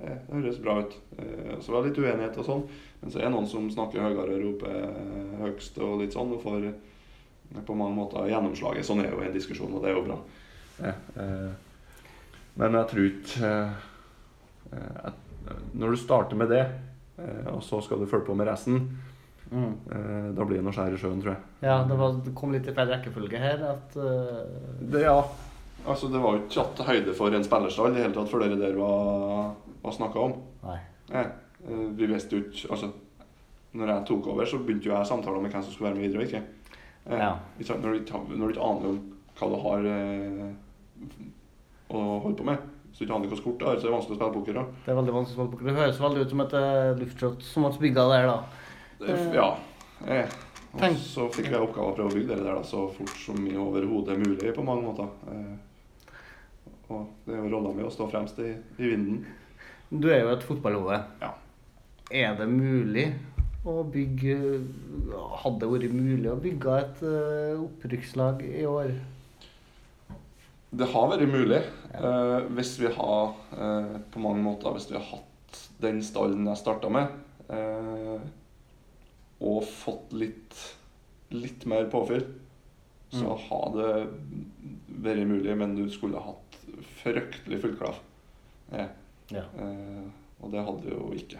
eh, 0.02 0.18
det 0.28 0.36
høres 0.36 0.60
bra 0.62 0.78
ut. 0.82 0.96
Eh, 1.18 1.54
så 1.60 1.74
var 1.74 1.82
det 1.82 1.92
litt 1.92 2.02
uenighet 2.02 2.38
og 2.40 2.48
sånn. 2.48 2.64
Men 3.00 3.12
så 3.12 3.20
er 3.20 3.28
det 3.28 3.34
noen 3.34 3.50
som 3.50 3.68
snakker 3.72 4.04
høyere 4.04 4.36
og 4.36 4.44
roper 4.46 4.78
eh, 4.78 5.34
høgst 5.42 5.80
og 5.82 6.00
litt 6.02 6.16
sånn, 6.16 6.34
og 6.36 6.42
får 6.44 6.68
eh, 6.70 7.62
på 7.66 7.76
mange 7.76 7.96
måter 7.98 8.30
gjennomslaget. 8.30 8.86
Sånn 8.88 9.02
er 9.04 9.12
jo 9.12 9.22
en 9.24 9.34
diskusjon, 9.34 9.74
og 9.76 9.84
det 9.84 9.92
er 9.92 9.98
jo 9.98 10.06
bra. 10.06 10.20
Eh, 10.88 11.50
men 12.60 12.78
jeg 12.78 12.90
tror 12.90 13.08
ikke 13.08 13.50
eh, 14.76 15.06
eh, 15.06 15.14
Når 15.78 15.94
du 15.94 16.00
starter 16.00 16.38
med 16.38 16.52
det, 16.52 16.66
eh, 17.18 17.48
og 17.52 17.62
så 17.64 17.80
skal 17.84 18.00
du 18.00 18.08
følge 18.10 18.28
på 18.30 18.36
med 18.38 18.48
resten, 18.50 18.86
Mm. 19.52 19.72
eh, 19.92 20.28
da 20.32 20.44
blir 20.48 20.58
det 20.58 20.64
noe 20.64 20.72
skjær 20.72 20.94
i 20.96 20.98
sjøen, 21.00 21.20
tror 21.20 21.34
jeg. 21.34 21.42
Ja, 21.66 21.74
det, 21.84 21.96
var, 22.00 22.14
det 22.24 22.32
kom 22.38 22.54
litt 22.54 22.68
i 22.70 22.74
feil 22.76 22.88
rekkefølge 22.88 23.40
her. 23.42 23.64
At 23.74 23.96
uh... 24.00 24.40
Det, 24.80 25.02
ja. 25.04 25.18
Altså, 25.84 26.08
det 26.08 26.22
var 26.22 26.36
jo 26.36 26.42
ikke 26.44 26.54
tatt 26.56 26.82
høyde 26.88 27.14
for 27.18 27.34
en 27.36 27.44
spillerstall 27.44 27.90
i 27.92 27.98
det 27.98 28.04
hele 28.06 28.16
tatt 28.16 28.30
før 28.32 28.46
det 28.46 28.58
der 28.60 28.76
var, 28.78 29.52
var 29.82 29.96
snakka 29.96 30.26
om. 30.28 30.34
Nei. 30.64 30.78
Eh, 31.12 31.30
eh, 31.68 31.86
vi 31.98 32.08
visste 32.10 32.38
jo 32.38 32.46
ikke 32.46 32.72
Altså, 32.72 32.92
når 33.72 33.92
jeg 33.92 34.04
tok 34.08 34.28
over, 34.34 34.48
så 34.48 34.60
begynte 34.60 34.88
jo 34.88 34.94
jeg 34.96 35.08
samtaler 35.08 35.40
med 35.42 35.52
hvem 35.52 35.64
som 35.64 35.74
skulle 35.74 35.90
være 35.90 36.00
med 36.00 36.06
videre 36.06 36.22
og 36.22 36.28
ikke. 36.30 36.42
Eh, 37.06 37.18
Ja. 37.18 37.32
Når, 37.58 37.98
du 37.98 38.36
når 38.36 38.46
du 38.46 38.54
ikke 38.54 38.68
aner 38.68 38.88
om 38.92 39.00
hva 39.38 39.48
du 39.48 39.58
har 39.64 39.90
eh, 39.90 40.48
å 41.92 42.02
holde 42.24 42.36
på 42.38 42.46
med, 42.46 42.64
så 42.92 43.00
du 43.00 43.04
ikke 43.06 43.16
aner 43.16 43.28
hvilket 43.28 43.44
kort 43.44 43.60
du 43.60 43.64
har, 43.66 43.78
så 43.78 43.86
er 43.86 43.90
det 43.90 43.96
vanskelig 43.96 44.16
å 44.16 44.20
spille 44.20 44.34
poker. 44.36 44.58
Da. 44.58 44.64
Det 44.84 44.92
er 44.92 44.98
veldig 45.00 45.14
vanskelig 45.16 45.34
å 45.34 45.38
spille 45.38 45.52
poker. 45.54 45.68
Det 45.68 45.78
høres 45.80 46.02
veldig 46.02 46.22
ut 46.22 46.34
som 46.34 46.42
et 46.44 46.54
uh, 46.56 46.98
luftshot 47.00 47.46
som 47.48 47.66
ble 47.66 47.82
bygga 47.86 48.04
der, 48.12 48.28
da. 48.28 48.61
Det, 49.02 49.12
Eh, 49.12 49.34
ja. 49.34 49.58
Eh, 50.06 50.34
og 50.72 50.96
så 50.96 51.26
fikk 51.34 51.50
vi 51.50 51.58
oppgave 51.58 51.90
å 51.90 51.94
prøve 51.96 52.08
å 52.08 52.14
bygge 52.14 52.30
det 52.30 52.44
der 52.44 52.54
da, 52.56 52.62
så 52.64 52.86
fort 52.94 53.12
som 53.20 53.42
overhodet 53.64 54.16
mulig 54.22 54.54
på 54.56 54.64
mange 54.64 54.86
måter. 54.86 55.10
Eh, 55.28 56.14
og 56.92 57.08
det 57.26 57.34
er 57.34 57.42
jo 57.42 57.50
rolla 57.52 57.72
mi 57.76 57.84
å 57.86 57.92
stå 57.92 58.08
fremst 58.12 58.38
i, 58.40 58.52
i 58.78 58.92
vinden. 58.92 59.24
Du 59.90 60.08
er 60.08 60.22
jo 60.22 60.32
et 60.32 60.46
fotballhode. 60.46 61.02
Ja. 61.20 61.34
Er 62.12 62.36
det 62.38 62.48
mulig 62.48 63.06
å 63.64 63.82
bygge 63.86 64.34
Hadde 65.42 65.60
det 65.62 65.68
vært 65.70 65.94
mulig 65.94 66.28
å 66.28 66.40
bygge 66.40 66.78
et 66.80 67.02
opprykkslag 67.62 68.42
i 68.48 68.64
år? 68.68 68.90
Det 70.72 70.88
har 70.88 71.08
vært 71.10 71.28
mulig 71.28 71.58
eh, 71.60 72.38
hvis 72.56 72.78
vi 72.80 72.88
har 72.94 73.34
eh, 73.52 73.96
på 74.12 74.22
mange 74.24 74.40
måter 74.40 74.72
hvis 74.72 74.88
vi 74.88 74.96
har 74.96 75.04
hatt 75.04 75.58
den 75.82 75.98
stallen 76.04 76.46
jeg 76.48 76.60
starta 76.62 76.88
med, 76.92 77.10
eh, 77.52 78.22
og 79.42 79.64
fått 79.66 80.12
litt, 80.14 80.56
litt 81.34 81.66
mer 81.66 81.88
påfyll, 81.92 82.24
så 83.12 83.26
Mm. 83.28 83.38
har 83.48 83.72
det 83.76 84.08
vært 85.02 85.26
mulig, 85.28 85.56
men 85.58 85.74
du 85.76 85.88
skulle 85.90 86.20
hatt 86.22 86.56
fryktelig 87.02 87.60
full 87.60 87.74
klaff. 87.76 87.98
Ja. 88.72 88.86
eh, 89.58 90.06
og 90.42 90.50
det 90.52 90.62
hadde 90.64 90.82
du 90.82 90.90
jo 90.94 91.10
ikke, 91.16 91.38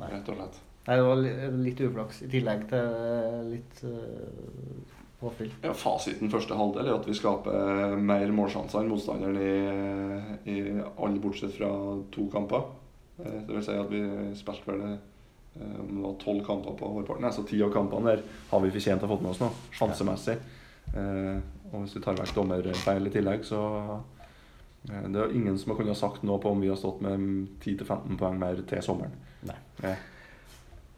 Nei. 0.00 0.08
rett 0.10 0.28
og 0.28 0.36
slett. 0.36 0.58
Nei, 0.86 0.96
det 0.96 1.04
var 1.06 1.20
litt 1.62 1.80
uflaks 1.80 2.22
i 2.22 2.28
tillegg 2.32 2.64
til 2.68 2.78
eh, 2.78 3.42
litt 3.52 3.84
uh, 3.84 4.96
påfyll. 5.20 5.52
Ja, 5.62 5.72
fasiten 5.78 6.30
første 6.32 6.56
halvdel 6.58 6.88
er 6.90 6.96
at 6.96 7.06
vi 7.06 7.14
skaper 7.14 7.94
mer 8.02 8.26
målsjanser 8.34 8.80
enn 8.82 8.90
motstanderen 8.90 9.38
i, 9.38 10.50
i 10.50 10.82
alle 10.98 11.20
bortsett 11.22 11.54
fra 11.54 11.70
to 12.10 12.26
kamper. 12.34 12.64
Eh, 13.22 13.40
Det 13.46 13.54
vil 13.54 13.62
si 13.62 13.78
at 13.78 13.90
vi 13.94 14.02
spilte 14.40 14.66
vel 14.72 14.82
eh, 14.90 14.98
om 15.60 15.88
det 15.96 16.02
var 16.02 16.14
tolv 16.24 16.44
kamper 16.46 16.76
på 16.78 16.88
vårparten. 16.94 17.32
Så 17.32 17.42
ti 17.48 17.60
av 17.62 17.72
kampene 17.74 18.04
der 18.16 18.22
har 18.50 18.60
vi 18.64 18.70
fortjent 18.70 19.02
å 19.02 19.06
ha 19.06 19.14
fått 19.16 19.22
med 19.22 19.30
oss 19.34 19.40
nå, 19.42 19.50
sjansemessig. 19.78 20.38
Eh, 20.96 21.40
Og 21.72 21.80
hvis 21.86 21.94
vi 21.96 22.00
tar 22.04 22.16
vekk 22.18 22.34
dommerfeil 22.36 23.06
i 23.06 23.10
tillegg, 23.14 23.44
så 23.48 23.58
eh, 24.90 25.06
Det 25.08 25.20
er 25.22 25.32
ingen 25.34 25.56
som 25.58 25.70
har 25.72 25.76
kunnet 25.78 25.94
ha 25.94 26.00
sagt 26.08 26.22
noe 26.22 26.38
på 26.42 26.50
om 26.52 26.60
vi 26.60 26.68
har 26.68 26.76
stått 26.76 27.00
med 27.00 27.20
10-15 27.64 28.18
poeng 28.20 28.38
mer 28.38 28.60
til 28.68 28.82
sommeren. 28.82 29.12
Nei. 29.48 29.56
Eh, 29.84 29.96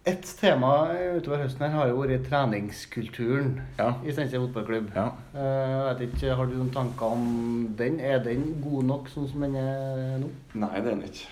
Et 0.07 0.21
tema 0.41 0.91
utover 1.17 1.39
høsten 1.45 1.63
her 1.65 1.71
har 1.79 1.89
jo 1.89 2.01
vært 2.03 2.27
treningskulturen 2.29 3.55
Ja. 3.79 3.95
i 4.05 4.13
Steinkjer 4.13 4.43
fotballklubb. 4.43 4.91
ja. 4.95 5.07
Eh, 5.35 5.71
jeg 5.71 5.85
vet 5.99 6.15
ikke, 6.15 6.35
Har 6.37 6.47
du 6.47 6.57
noen 6.57 6.71
tanker 6.75 7.07
om 7.07 7.75
den? 7.79 8.01
Er 8.01 8.19
den 8.19 8.61
god 8.63 8.85
nok 8.85 9.09
sånn 9.09 9.29
som 9.31 9.41
den 9.41 9.57
er 9.57 10.19
nå? 10.19 10.29
Nei, 10.55 10.81
det 10.81 10.87
er 10.93 10.95
den 10.97 11.03
ikke. 11.09 11.27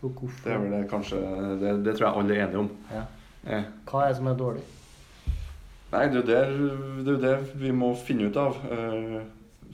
På 0.00 0.08
hvorfor? 0.08 0.44
Det 0.44 0.52
er 0.54 0.58
vel 0.62 0.70
det 0.72 0.84
kanskje 0.90 1.18
Det, 1.60 1.72
det 1.84 1.96
tror 1.98 2.06
jeg 2.06 2.18
alle 2.22 2.36
er 2.36 2.44
enige 2.46 2.58
om. 2.64 2.70
Ja. 2.92 3.02
Ja. 3.50 3.58
Hva 3.88 4.04
er 4.04 4.08
det 4.12 4.16
som 4.20 4.26
er 4.30 4.38
dårlig? 4.38 4.62
Nei, 5.90 6.04
det 6.14 6.20
er 6.36 6.50
jo 6.54 7.04
det 7.06 7.16
det 7.24 7.34
vi 7.58 7.70
må 7.74 7.92
finne 7.98 8.28
ut 8.30 8.36
av. 8.40 8.58
Eh, 8.70 9.20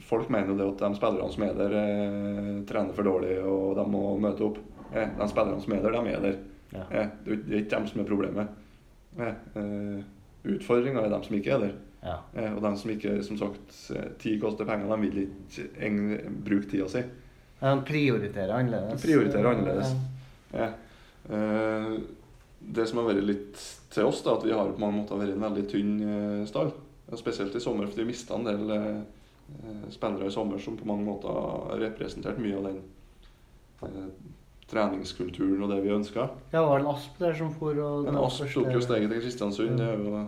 Folk 0.07 0.29
mener 0.29 0.51
jo 0.53 0.55
det 0.59 0.65
at 0.69 0.81
de 0.85 0.95
spillerne 0.97 1.33
som 1.33 1.43
er 1.43 1.53
der, 1.57 1.73
eh, 1.77 2.49
trener 2.69 2.93
for 2.93 3.03
dårlig 3.03 3.37
og 3.43 3.75
de 3.75 3.85
må 3.91 4.01
møte 4.21 4.45
opp. 4.45 4.57
Eh, 4.93 5.09
De 5.17 5.27
spillerne 5.27 5.61
som 5.63 5.73
er 5.73 5.81
der, 5.83 5.91
de 5.97 6.13
er 6.13 6.21
der. 6.21 6.37
Ja. 6.73 7.05
Det 7.25 7.37
er 7.51 7.57
ikke 7.63 7.75
dem 7.75 7.87
som 7.87 8.01
er 8.01 8.07
problemet. 8.07 8.47
Utfordringa 10.47 11.01
er 11.03 11.09
dem 11.11 11.23
som 11.25 11.35
ikke 11.35 11.51
er 11.55 11.63
der. 11.65 11.73
Ja. 12.03 12.17
Og 12.55 12.61
dem 12.63 12.75
som 12.77 12.91
ikke, 12.93 13.15
som 13.25 13.37
sagt, 13.39 13.73
tid 14.21 14.39
koster 14.41 14.65
penger, 14.65 14.87
de 14.95 15.01
vil 15.01 15.23
ikke 15.25 16.19
bruke 16.45 16.69
tida 16.71 16.87
si. 16.91 17.01
De 17.61 17.73
prioriterer 17.87 18.53
annerledes. 18.53 19.01
Prioriterer 19.03 19.49
annerledes. 19.51 19.95
Ja. 20.53 20.69
Eh, 21.29 21.97
Det 22.59 22.87
som 22.89 22.97
har 22.99 23.05
vært 23.13 23.23
litt 23.23 23.59
til 23.93 24.07
oss, 24.09 24.23
da, 24.25 24.33
at 24.33 24.43
vi 24.43 24.51
har 24.51 24.71
på 24.73 24.81
mange 24.81 24.97
måter 25.03 25.19
vært 25.19 25.35
en 25.35 25.43
veldig 25.45 25.65
tynn 25.69 25.91
eh, 26.01 26.45
stall. 26.49 26.71
Spesielt 27.15 27.55
i 27.55 27.61
sommer, 27.63 27.87
for 27.87 28.01
vi 28.01 28.07
mista 28.09 28.35
en 28.35 28.47
del 28.47 28.71
eh, 28.73 29.03
spillere 29.93 30.27
i 30.27 30.33
sommer 30.33 30.59
som 30.59 30.75
på 30.79 30.87
mange 30.89 31.05
måter 31.07 31.29
har 31.31 31.77
representert 31.79 32.41
mye 32.41 32.57
av 32.57 32.65
den 32.67 32.81
treningskulturen 34.67 35.61
og 35.63 35.69
det 35.71 35.77
vi 35.85 35.93
ønska. 35.95 36.25
Ja, 36.51 36.65
var 36.67 36.81
det 36.81 36.87
en 36.87 36.91
Asp 36.91 37.21
der 37.21 37.37
som 37.37 37.53
for 37.55 37.77
og 37.79 38.09
En 38.09 38.17
Asp 38.19 38.49
tok 38.51 38.73
jo 38.73 38.81
steget 38.83 39.13
til 39.13 39.21
Kristiansund. 39.23 39.77
Det, 39.79 39.85
er 39.87 40.01
jo, 40.01 40.25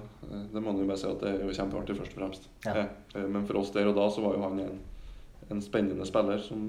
det 0.54 0.62
må 0.62 0.70
man 0.72 0.80
jo 0.80 0.88
bare 0.88 1.02
si 1.02 1.10
at 1.10 1.20
det 1.26 1.34
er 1.34 1.44
jo 1.44 1.56
kjempeartig, 1.58 1.98
først 1.98 2.16
og 2.16 2.22
fremst. 2.22 2.48
Ja. 2.64 2.86
Men 3.26 3.44
for 3.50 3.60
oss 3.60 3.74
der 3.76 3.90
og 3.92 3.98
da 3.98 4.06
så 4.14 4.24
var 4.24 4.38
jo 4.38 4.46
han 4.46 4.62
en, 4.64 4.80
en 5.52 5.66
spennende 5.66 6.08
spiller 6.08 6.40
som 6.46 6.64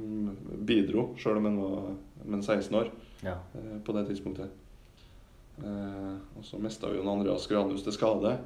bidro, 0.67 1.13
sjøl 1.21 1.39
om 1.39 1.47
han 1.47 1.61
var 1.63 2.43
16 2.43 2.75
år 2.81 2.91
Ja. 3.23 3.37
eh, 3.55 3.79
på 3.85 3.93
det 3.93 4.07
tidspunktet. 4.09 4.51
Eh, 5.65 6.15
og 6.39 6.45
så 6.45 6.59
mista 6.59 6.89
vi 6.89 6.99
jo 6.99 7.05
en 7.05 7.13
Andreas 7.19 7.47
Granhus 7.47 7.83
til 7.85 7.93
skade, 7.93 8.39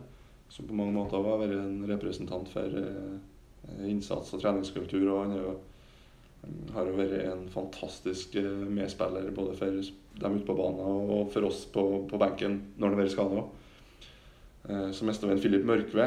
som 0.49 0.67
på 0.67 0.75
mange 0.75 0.95
måter 0.95 1.23
var 1.23 1.41
vært 1.43 1.57
en 1.59 1.85
representant 1.89 2.49
for 2.51 2.79
eh, 2.81 3.85
innsats 3.89 4.35
og 4.35 4.43
treningskultur. 4.43 5.07
Og 5.09 5.21
han 5.23 5.37
er 5.37 5.43
jo, 5.43 5.55
har 6.75 6.89
jo 6.91 6.97
vært 6.99 7.19
en 7.25 7.45
fantastisk 7.53 8.35
medspiller 8.69 9.31
både 9.35 9.55
for 9.57 9.83
dem 10.21 10.39
ute 10.39 10.47
på 10.47 10.57
banen 10.59 10.83
og 10.85 11.31
for 11.33 11.47
oss 11.49 11.65
på, 11.73 11.85
på 12.11 12.21
benken 12.21 12.61
når 12.77 12.91
han 12.91 12.99
har 12.99 13.05
vært 13.05 13.15
skada 13.17 13.45
så 14.65 15.05
mista 15.05 15.27
vi 15.29 15.35
en 15.35 15.41
Filip 15.43 15.65
Mørkve, 15.69 16.07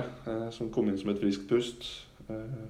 som 0.49 0.71
kom 0.73 0.87
inn 0.89 0.95
som 0.97 1.11
et 1.11 1.19
friskt 1.21 1.43
pust. 1.45 1.83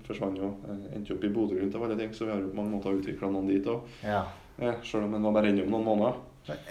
Forsvant 0.04 0.36
jo. 0.36 0.50
Endte 0.92 1.16
opp 1.16 1.24
i 1.24 1.30
Bodø-Glimt 1.32 1.78
av 1.80 1.86
alle 1.86 1.96
ting, 1.96 2.12
så 2.12 2.26
vi 2.26 2.34
har 2.34 2.42
jo 2.44 2.50
på 2.52 2.58
mange 2.60 2.74
måter 2.74 2.98
utvikla 2.98 3.30
noen 3.32 3.48
dit 3.48 3.70
òg. 3.72 3.88
Ja. 4.04 4.26
Eh, 4.60 4.80
Sjøl 4.84 5.04
om 5.06 5.14
han 5.18 5.26
var 5.28 5.36
bare 5.38 5.52
innom 5.52 5.70
noen 5.76 5.86
måneder. 5.86 6.16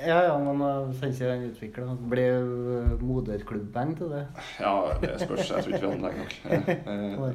ja, 0.07 0.17
ja, 0.27 0.37
men 0.41 0.63
uh, 0.65 0.93
Steinkjer 0.97 1.33
den 1.35 1.51
utvikla. 1.53 1.97
Ble 2.11 2.25
moderklubben 3.03 3.95
til 3.99 4.11
det. 4.15 4.25
Ja, 4.61 4.73
det 5.03 5.13
spørs. 5.23 5.51
Jeg 5.53 5.65
tror 5.67 5.77
ikke 5.77 5.85
vi 5.85 5.93
hadde 5.93 6.09
lenge 6.09 6.25
nok. 6.25 6.37
Eh, 6.57 6.71
eh, 6.95 7.23
Oi. 7.27 7.33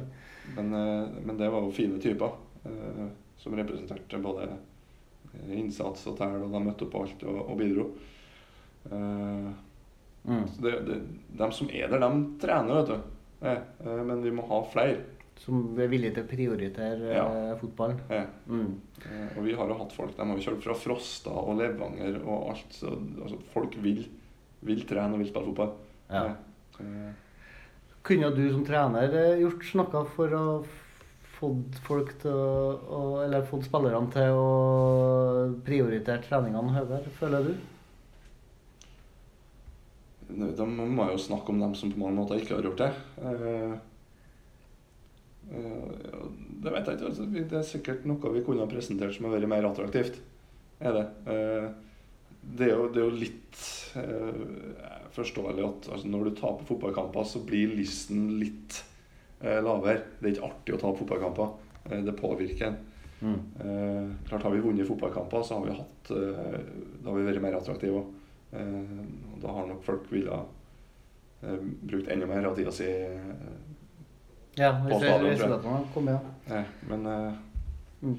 Men, 0.56 0.72
eh, 0.74 1.08
men 1.22 1.38
det 1.38 1.48
var 1.54 1.62
jo 1.64 1.70
fine 1.72 2.00
typer 2.02 2.34
eh, 2.66 3.04
som 3.38 3.54
representerte 3.56 4.18
både 4.22 4.48
eh, 4.50 5.52
innsats 5.56 6.06
og 6.10 6.16
tæl, 6.18 6.40
og 6.42 6.50
de 6.52 6.64
møtte 6.66 6.84
opp 6.88 6.92
på 6.96 7.04
alt 7.06 7.22
og, 7.30 7.38
og 7.48 7.60
bidro. 7.62 7.90
Eh, 8.90 9.52
Mm. 10.22 10.44
så 10.46 10.62
det, 10.62 10.70
det, 10.86 10.96
de 11.34 11.46
som 11.50 11.66
er 11.74 11.88
der, 11.90 11.98
de 11.98 12.38
trener, 12.38 12.76
vet 12.76 12.90
du. 12.92 12.98
Eh, 13.42 13.56
eh, 13.82 14.02
men 14.06 14.20
vi 14.22 14.30
må 14.30 14.44
ha 14.46 14.60
flere. 14.70 15.00
Som 15.42 15.72
er 15.82 15.88
villige 15.90 16.14
til 16.14 16.22
å 16.24 16.30
prioritere 16.30 17.14
Ja. 17.16 17.24
fotballen. 17.58 17.98
fotball. 17.98 18.16
Eh, 18.16 18.26
Mm. 18.48 18.80
eh, 19.04 19.36
og 19.38 19.44
vi 19.44 19.54
har 19.58 19.66
jo 19.68 19.74
hatt 19.78 19.92
folk, 19.92 20.16
de 20.16 20.22
har 20.24 20.36
jo 20.38 20.42
kjørt 20.50 20.62
fra 20.62 20.74
Frosta 20.74 21.30
og 21.32 21.58
Levanger 21.58 22.20
og 22.24 22.50
alt. 22.50 22.70
Så, 22.72 22.92
altså, 23.22 23.38
folk 23.52 23.74
vil, 23.82 24.04
vil 24.62 24.84
trene 24.86 25.14
og 25.14 25.18
vil 25.18 25.28
spille 25.32 25.46
fotball. 25.50 25.72
Ja. 26.10 26.24
Eh, 26.78 26.86
eh, 26.86 27.12
Kunne 28.04 28.34
du 28.34 28.50
som 28.50 28.64
trener 28.66 29.12
eh, 29.14 29.40
gjort 29.40 29.74
noe 29.78 30.04
for 30.06 30.28
å 30.28 30.64
fått 31.38 31.78
folk 31.82 32.18
til 32.20 32.30
å, 32.30 33.24
Eller 33.24 33.42
fått 33.42 33.64
spillerne 33.64 34.10
til 34.12 34.30
å 34.34 35.54
prioritere 35.64 36.22
treningene 36.22 36.70
høyere, 36.74 37.10
føler 37.18 37.44
du? 37.44 37.54
Da 40.56 40.64
må 40.64 41.10
jo 41.10 41.18
snakke 41.18 41.50
om 41.50 41.60
dem 41.60 41.74
som 41.74 41.90
på 41.92 41.98
mange 41.98 42.16
måter 42.16 42.40
ikke 42.40 42.56
har 42.56 42.62
gjort 42.62 42.78
det. 42.78 43.80
Eh, 45.50 46.26
det 46.62 46.72
vet 46.72 46.86
jeg 46.86 46.98
ikke. 46.98 47.08
Altså, 47.10 47.26
det 47.32 47.58
er 47.58 47.66
sikkert 47.66 48.06
noe 48.08 48.34
vi 48.34 48.44
kunne 48.46 48.64
ha 48.64 48.70
presentert 48.70 49.16
som 49.16 49.28
har 49.28 49.36
vært 49.36 49.50
mer 49.50 49.68
attraktivt. 49.68 50.20
Er 50.82 50.96
det. 50.98 51.04
Eh, 51.32 51.66
det, 52.42 52.68
er 52.68 52.72
jo, 52.76 52.86
det 52.92 53.02
er 53.02 53.08
jo 53.08 53.18
litt 53.18 53.64
eh, 54.00 55.02
forståelig 55.16 55.66
at 55.66 55.90
altså, 55.96 56.12
når 56.12 56.30
du 56.30 56.38
taper 56.38 56.68
fotballkamper, 56.70 57.28
så 57.28 57.42
blir 57.46 57.76
listen 57.76 58.32
litt 58.40 58.82
lavere. 59.42 59.98
Det 60.20 60.28
er 60.28 60.34
ikke 60.36 60.48
artig 60.52 60.74
å 60.76 60.78
tape 60.78 61.00
fotballkamper. 61.00 61.54
Det 62.06 62.12
påvirker 62.14 62.68
en. 62.68 62.76
Mm. 63.22 64.12
Klart 64.28 64.44
Har 64.46 64.52
vi 64.54 64.60
vunnet 64.62 64.86
fotballkamper, 64.86 65.42
så 65.42 65.56
har 65.56 65.64
vi 65.66 65.74
hatt 65.74 66.10
har 66.12 67.16
vi 67.16 67.24
vært 67.26 67.42
mer 67.42 67.56
attraktive 67.58 68.04
òg. 68.04 68.12
Da 69.42 69.56
har 69.56 69.66
nok 69.66 69.82
folk 69.82 70.06
villet 70.14 71.42
brukt 71.82 72.12
enda 72.14 72.30
mer 72.30 72.46
av 72.46 72.54
tida 72.54 72.70
si. 72.76 72.86
Eh, 74.56 74.62
Ja, 74.62 74.72
På 74.72 74.88
hvis 74.88 75.02
stadion, 75.02 75.36
tror 75.38 75.76
jeg. 75.76 75.86
kommet, 75.94 76.18
ja. 76.48 76.56
eh, 76.56 76.64
men 76.90 77.06
Uh... 77.06 77.32
Mm. 78.02 78.16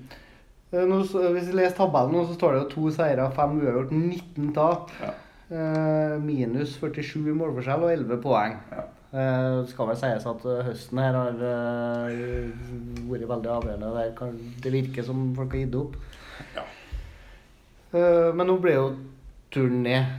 Nå, 0.74 0.98
hvis 1.36 1.50
vi 1.52 1.58
leser 1.60 1.76
tabellen, 1.78 2.14
nå, 2.16 2.24
så 2.26 2.34
står 2.34 2.54
det 2.56 2.62
jo 2.64 2.70
to 2.72 2.92
seire, 2.96 3.28
fem 3.36 3.60
uavgjort, 3.62 3.92
19 3.92 4.54
tap. 4.56 4.90
Ja. 5.04 5.12
Eh, 5.54 6.16
minus 6.24 6.78
47 6.82 7.28
i 7.30 7.36
målforskjell 7.38 7.84
og 7.86 7.92
11 7.94 8.18
poeng. 8.24 8.56
Ja. 8.72 8.86
Eh, 9.14 9.60
det 9.62 9.70
skal 9.70 9.92
vel 9.92 10.00
sies 10.02 10.26
at 10.26 10.46
eh, 10.50 10.64
høsten 10.66 10.98
her 11.04 11.14
har 11.20 11.44
eh, 11.46 12.56
vært 13.12 13.28
veldig 13.30 13.52
avgjørende. 13.60 14.08
Kan, 14.18 14.40
det 14.64 14.72
virker 14.74 15.06
som 15.06 15.28
folk 15.38 15.54
har 15.54 15.62
gitt 15.68 15.76
opp. 15.78 16.00
Ja. 16.56 16.64
Eh, 17.94 18.32
men 18.34 18.48
nå 18.50 18.58
ble 18.64 18.74
jo 18.74 18.88
turen 19.54 19.84
ned. 19.86 20.10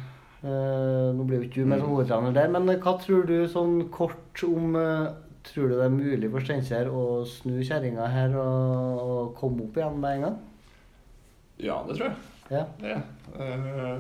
Eh, 0.44 1.10
nå 1.16 1.24
blir 1.26 1.40
jo 1.40 1.48
ikke 1.48 1.64
du 1.64 1.66
med 1.72 1.80
som 1.80 1.88
Mm. 1.88 1.94
hovedtrener 1.96 2.34
der, 2.36 2.48
men 2.54 2.68
hva 2.78 2.94
tror 3.02 3.26
du 3.26 3.48
sånn 3.50 3.88
kort 3.90 4.44
om 4.46 4.76
eh, 4.76 5.08
Tror 5.44 5.68
du 5.68 5.76
det 5.76 5.84
er 5.84 5.92
mulig 5.92 6.30
for 6.32 6.44
Steinkjer 6.44 6.88
å 6.88 7.04
snu 7.28 7.58
kjerringa 7.60 8.08
her 8.08 8.34
og, 8.40 9.00
og 9.04 9.32
komme 9.38 9.66
opp 9.66 9.80
igjen 9.80 10.00
med 10.00 10.18
en 10.18 10.28
gang? 10.28 10.42
ja, 11.62 11.76
det 11.86 11.94
tror 11.98 12.08
jeg. 12.08 12.16
Ja. 12.50 12.62
Det 12.82 12.94
eh, 13.44 13.98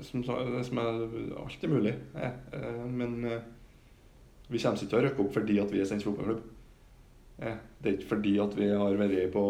som, 0.00 0.22
det 0.22 0.64
som 0.64 0.80
er 0.80 0.88
alt 1.40 1.64
er 1.64 1.72
mulig. 1.72 1.94
Eh, 2.14 2.34
eh, 2.52 2.82
men 2.86 3.24
eh, 3.24 3.46
vi 4.48 4.60
kommer 4.60 4.78
ikke 4.78 4.90
til 4.90 4.98
å 4.98 5.04
rykke 5.06 5.24
opp 5.24 5.32
fordi 5.34 5.58
at 5.62 5.72
vi 5.72 5.80
er 5.80 5.88
Steinkjer 5.88 6.10
fotballklubb. 6.10 6.44
Det 7.36 7.90
er 7.90 7.96
ikke 7.98 8.08
fordi 8.14 8.30
at 8.40 8.54
vi 8.56 8.66
har 8.70 8.94
vært 8.96 9.32
på, 9.34 9.40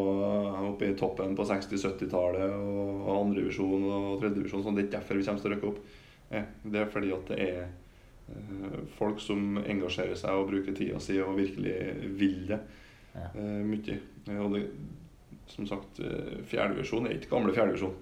oppe 0.73 0.89
i 0.89 0.95
toppen 0.99 1.37
på 1.39 1.45
60-70-tallet 1.47 2.55
og 2.57 3.11
andredivisjon 3.13 3.85
og 3.87 4.07
tredjedivisjon. 4.23 4.65
Sånn. 4.65 4.75
Det 4.75 4.83
er 4.83 4.89
ikke 4.89 4.97
derfor 4.97 5.21
vi 5.21 5.27
kommer 5.29 5.45
til 5.45 5.51
å 5.51 5.55
rykke 5.55 5.69
opp. 5.71 5.79
Det 6.67 6.81
er 6.81 6.91
fordi 6.91 7.13
at 7.15 7.31
det 7.31 7.39
er 7.45 7.61
folk 8.99 9.21
som 9.23 9.59
engasjerer 9.63 10.17
seg 10.19 10.35
og 10.35 10.49
bruker 10.51 10.75
tida 10.75 10.99
si 11.03 11.19
og 11.23 11.37
virkelig 11.39 11.77
vil 12.19 12.47
det 12.49 12.61
Ja. 13.17 13.29
eh, 13.35 13.63
mye. 13.65 13.99
Eh, 14.29 14.39
og 14.45 14.53
det, 14.53 14.65
som 15.49 15.67
sagt, 15.67 16.01
eh, 16.01 16.43
fjerdedivisjon 16.45 17.07
er 17.07 17.15
ikke 17.17 17.31
gamle 17.31 17.55
fjerdedivisjon. 17.55 17.95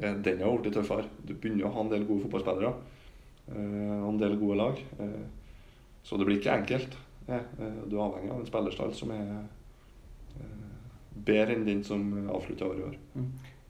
Eh, 0.00 0.14
Den 0.22 0.38
har 0.38 0.58
blitt 0.58 0.74
tøffere. 0.74 1.06
Du 1.26 1.34
begynner 1.34 1.66
å 1.66 1.72
ha 1.74 1.80
en 1.80 1.90
del 1.90 2.04
gode 2.06 2.22
fotballspillere 2.28 2.72
eh, 3.50 4.02
og 4.04 4.08
en 4.12 4.18
del 4.20 4.36
gode 4.38 4.56
lag. 4.56 4.78
Eh, 5.00 5.24
så 6.04 6.16
det 6.18 6.26
blir 6.26 6.38
ikke 6.38 6.54
enkelt. 6.60 6.94
Eh, 7.28 7.34
eh, 7.60 7.80
du 7.88 7.96
er 7.96 8.04
avhengig 8.04 8.30
av 8.30 8.40
en 8.40 8.46
spillerstall 8.46 8.94
som 8.94 9.10
er 9.10 9.44
eh, 10.36 10.68
bedre 11.24 11.56
enn 11.56 11.64
den 11.66 11.82
som 11.84 12.06
avslutta 12.28 12.66
året 12.68 12.78
i 12.78 12.88
år. 12.90 12.96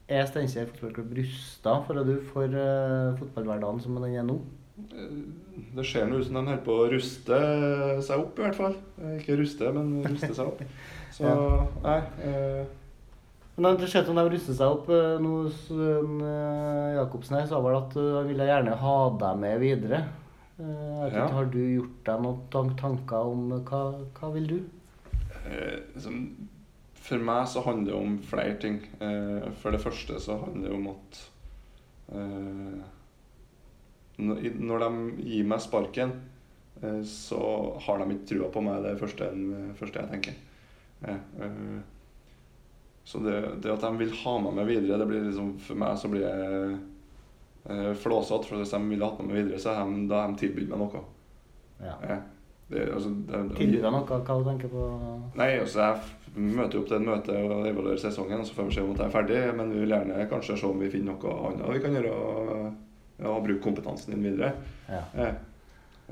Er 0.09 0.27
Steinkjer 0.27 0.67
fotballklubb 0.67 1.15
rusta 1.17 1.79
for 1.87 2.01
at 2.01 2.07
du 2.07 2.19
får 2.35 2.53
fotballhverdagen 3.19 3.81
som 3.81 3.95
den 3.95 4.15
er 4.19 4.23
nå? 4.27 4.41
Eh, 4.91 5.17
Det 5.77 5.85
ser 5.87 6.07
nå 6.09 6.19
ut 6.21 6.27
som 6.27 6.35
de 6.39 6.43
holder 6.49 6.63
på 6.65 6.75
å 6.83 6.89
ruste 6.93 7.39
seg 8.05 8.21
opp, 8.21 8.39
i 8.39 8.43
hvert 8.47 8.59
fall. 8.59 8.75
Eh, 9.01 9.19
Ikke 9.21 9.37
ruste, 9.41 9.73
men 9.73 10.03
ruste 10.05 10.33
seg 10.35 10.47
opp. 10.47 10.63
Så 11.17 11.29
nei 11.85 11.99
eh, 12.25 12.65
Men 13.61 13.77
det 13.77 13.89
ut 13.93 14.07
som 14.09 14.17
de 14.17 14.25
ruster 14.33 14.57
seg 14.57 14.75
opp 14.79 14.89
noe 14.89 15.19
nå. 15.21 15.33
Sven 15.67 16.21
eh, 16.25 16.95
Jacobsen 16.99 17.37
her 17.39 17.47
sa 17.51 17.61
vel 17.65 17.77
at 17.83 17.97
eh, 18.01 18.11
han 18.19 18.29
ville 18.31 18.47
gjerne 18.49 18.77
ha 18.81 18.97
deg 19.25 19.41
med 19.45 19.61
videre. 19.61 20.03
Eh, 20.59 21.09
Ja. 21.13 21.27
Har 21.35 21.49
du 21.53 21.59
gjort 21.61 22.01
deg 22.07 22.23
noen 22.25 22.77
tanker 22.81 23.29
om 23.33 23.53
eh, 23.59 23.65
hva, 23.69 23.83
hva 24.21 24.33
vil 24.37 24.47
du? 24.55 24.59
Eh, 25.49 25.79
for 27.03 27.19
meg 27.19 27.49
så 27.51 27.61
handler 27.67 27.91
det 27.93 27.99
om 27.99 28.19
flere 28.31 28.57
ting. 28.63 28.77
Eh, 29.03 29.51
for 29.61 29.75
det 29.75 29.81
første 29.83 30.21
så 30.23 30.37
handler 30.45 30.69
det 30.71 30.77
om 30.79 30.89
at 30.93 31.23
eh, 32.15 32.83
når, 34.21 34.85
de 34.85 35.29
gir 35.31 35.49
meg 35.49 35.63
sparken, 35.65 36.13
eh, 36.83 37.01
så 37.09 37.41
har 37.87 38.03
de 38.03 38.15
ikke 38.15 38.29
trua 38.35 38.51
på 38.53 38.65
meg. 38.65 38.83
Det 38.83 38.91
er 38.91 38.99
det 38.99 39.03
første, 39.03 39.31
første 39.79 40.03
jeg 40.03 40.13
tenker. 40.13 40.41
Eh, 41.09 41.81
så 43.05 43.19
det, 43.19 43.39
det 43.63 43.73
at 43.73 43.83
de 43.83 43.93
vil 43.99 44.13
ha 44.23 44.37
meg 44.45 44.59
med 44.61 44.69
videre, 44.69 45.01
det 45.01 45.09
blir 45.11 45.25
liksom 45.27 45.57
for 45.63 45.81
meg 45.83 45.97
så 45.99 46.11
blir 46.13 46.27
jeg 46.27 46.77
eh, 47.67 47.91
flåsete. 47.99 48.49
For 48.49 48.63
hvis 48.63 48.75
de 48.75 48.83
ville 48.93 49.09
hatt 49.09 49.19
meg 49.23 49.33
med 49.33 49.41
videre, 49.41 49.63
så 49.63 49.75
har 49.79 49.91
de, 49.91 50.07
da 50.11 50.23
har 50.23 50.33
de 50.35 50.45
tilbudt 50.45 50.71
meg 50.71 50.85
noe. 50.85 51.03
Ja. 51.83 51.97
Det, 52.73 52.87
altså, 52.95 53.11
det, 53.29 53.41
Tilbyr 53.57 53.83
deg 53.83 53.93
noe? 53.93 54.05
Hva 54.07 54.37
du 54.39 54.47
tenker 54.47 54.71
på? 54.73 54.85
Nei, 55.37 55.51
altså 55.61 55.83
jeg 55.83 56.47
møter 56.55 56.79
opp 56.79 56.87
til 56.89 56.97
et 56.97 57.05
møte 57.05 57.35
og 57.37 57.67
evaluerer 57.69 58.01
sesongen, 58.01 58.45
så 58.49 58.55
får 58.57 58.71
vi 58.71 58.77
se 58.77 58.85
om 58.85 58.95
jeg 58.95 59.05
er 59.05 59.13
ferdig. 59.13 59.41
Men 59.59 59.75
vi 59.75 59.83
vil 59.83 59.93
gjerne 59.97 60.31
kanskje 60.31 60.57
se 60.61 60.71
om 60.71 60.81
vi 60.81 60.93
finner 60.93 61.17
noe 61.17 61.35
annet 61.51 61.75
vi 61.75 61.83
kan 61.83 61.99
gjøre. 61.99 62.15
Og 63.23 63.45
bruke 63.47 63.61
kompetansen 63.63 64.15
din 64.15 64.25
videre. 64.25 64.53
Ja. 64.89 65.03
Eh, 65.15 65.35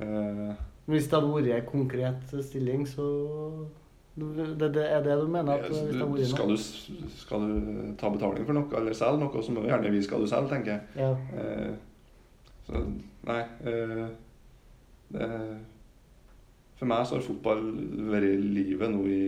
eh, 0.02 0.50
Hvis 0.90 1.08
det 1.10 1.18
hadde 1.18 1.32
vært 1.34 1.52
en 1.56 1.68
konkret 1.70 2.34
stilling, 2.46 2.86
så 2.88 3.06
det, 4.20 4.58
det 4.74 4.82
Er 4.90 5.02
det 5.04 5.16
du 5.20 5.26
mener? 5.30 5.52
at 5.54 5.68
hvis 5.70 5.78
det 5.78 6.00
du, 6.00 6.24
skal, 6.26 6.48
du, 6.50 7.08
skal 7.16 7.40
du 7.46 7.94
ta 7.98 8.10
betaling 8.10 8.44
for 8.46 8.52
noe 8.58 8.76
eller 8.80 8.92
selge 8.98 9.20
noe, 9.22 9.42
så 9.42 9.52
må 9.54 9.62
gjerne 9.68 9.92
vi 9.94 10.02
skal 10.02 10.20
du 10.20 10.26
selge, 10.30 10.50
tenker 10.50 10.72
jeg. 10.72 10.80
Ja. 10.96 11.10
Eh, 11.38 11.74
så 12.66 12.82
nei 13.26 13.40
eh, 13.66 14.08
det, 15.14 15.28
For 16.78 16.86
meg 16.90 17.06
så 17.08 17.16
har 17.18 17.24
fotball 17.26 17.62
vært 18.12 18.28
i 18.30 18.36
livet 18.60 18.92
nå 18.92 19.02
i 19.10 19.22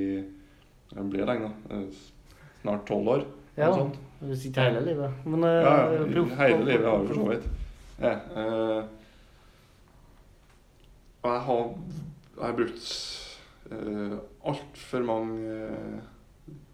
Det 0.93 1.07
blir 1.11 1.27
lenge, 1.29 1.49
da. 1.69 1.79
eh, 1.79 2.11
Snart 2.63 2.85
tolv 2.87 3.09
år. 3.17 3.25
ja. 3.57 3.73
sånt. 3.75 3.97
Hvis 4.23 4.45
ikke 4.47 4.63
hele 4.69 4.85
livet. 4.87 5.11
Men 5.27 5.43
eh, 5.49 5.63
Ja, 5.65 5.73
ja, 5.91 6.25
hele 6.45 6.65
livet 6.69 6.87
har 6.87 7.01
vi 7.03 7.09
for 7.09 7.15
så 7.23 7.31
vidt. 7.33 7.49
Ja, 8.01 8.13
eh, 8.13 8.83
og 11.23 11.29
jeg 11.31 11.43
har, 11.47 11.69
jeg 12.33 12.43
har 12.43 12.57
brukt 12.59 12.87
uh, 13.71 14.15
altfor 14.51 15.05
mange 15.07 15.53
eh, 15.69 16.01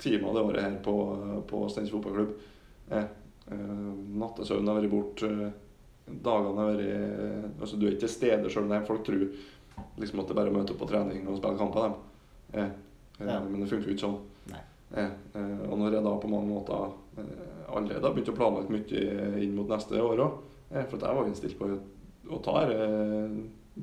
timer 0.01 0.33
det 0.33 0.45
året 0.47 0.65
her 0.65 0.79
på, 0.87 0.95
på 1.51 1.61
Steinkjer 1.69 1.99
fotballklubb. 1.99 2.31
Uh, 2.89 3.03
nattesøvnen 3.51 4.17
nattesøvn 4.23 4.71
har 4.71 4.79
vært 4.79 4.95
borte. 4.95 5.29
dagene 6.09 6.63
har 6.63 6.71
vært 6.73 7.61
altså, 7.61 7.77
Du 7.77 7.85
er 7.85 7.93
ikke 7.93 8.07
til 8.07 8.15
stede 8.15 8.53
sjøl 8.53 8.73
om 8.73 8.89
folk 8.89 9.05
tror 9.05 9.27
liksom 9.99 10.21
at 10.23 10.31
det 10.31 10.37
bare 10.37 10.51
er 10.51 10.55
å 10.55 10.59
møte 10.59 10.75
opp 10.75 10.83
på 10.83 10.89
trening 10.91 11.27
og 11.29 11.39
spille 11.39 11.59
kamper. 11.61 11.89
Dem. 11.89 11.97
Ja, 12.55 12.67
eh. 13.21 13.47
Men 13.51 13.63
det 13.63 13.71
funker 13.71 13.91
jo 13.91 13.97
ikke 13.97 14.07
sånn. 14.07 14.19
Ja, 14.49 15.05
eh, 15.37 15.65
og 15.69 15.77
når 15.81 15.99
jeg 15.99 16.07
da 16.07 16.15
på 16.23 16.31
mange 16.33 16.51
måter 16.51 16.93
eh, 17.21 17.65
allerede 17.69 18.05
har 18.07 18.15
begynt 18.15 18.33
å 18.33 18.37
planlegge 18.39 18.75
mye 18.75 19.43
inn 19.45 19.57
mot 19.57 19.71
neste 19.71 20.01
år 20.01 20.23
òg, 20.25 20.39
for 20.69 20.99
at 20.99 21.07
jeg 21.09 21.17
var 21.19 21.29
innstilt 21.31 21.59
på 21.59 21.69
å, 22.29 22.39
ta 22.45 22.63
eh, 22.69 23.37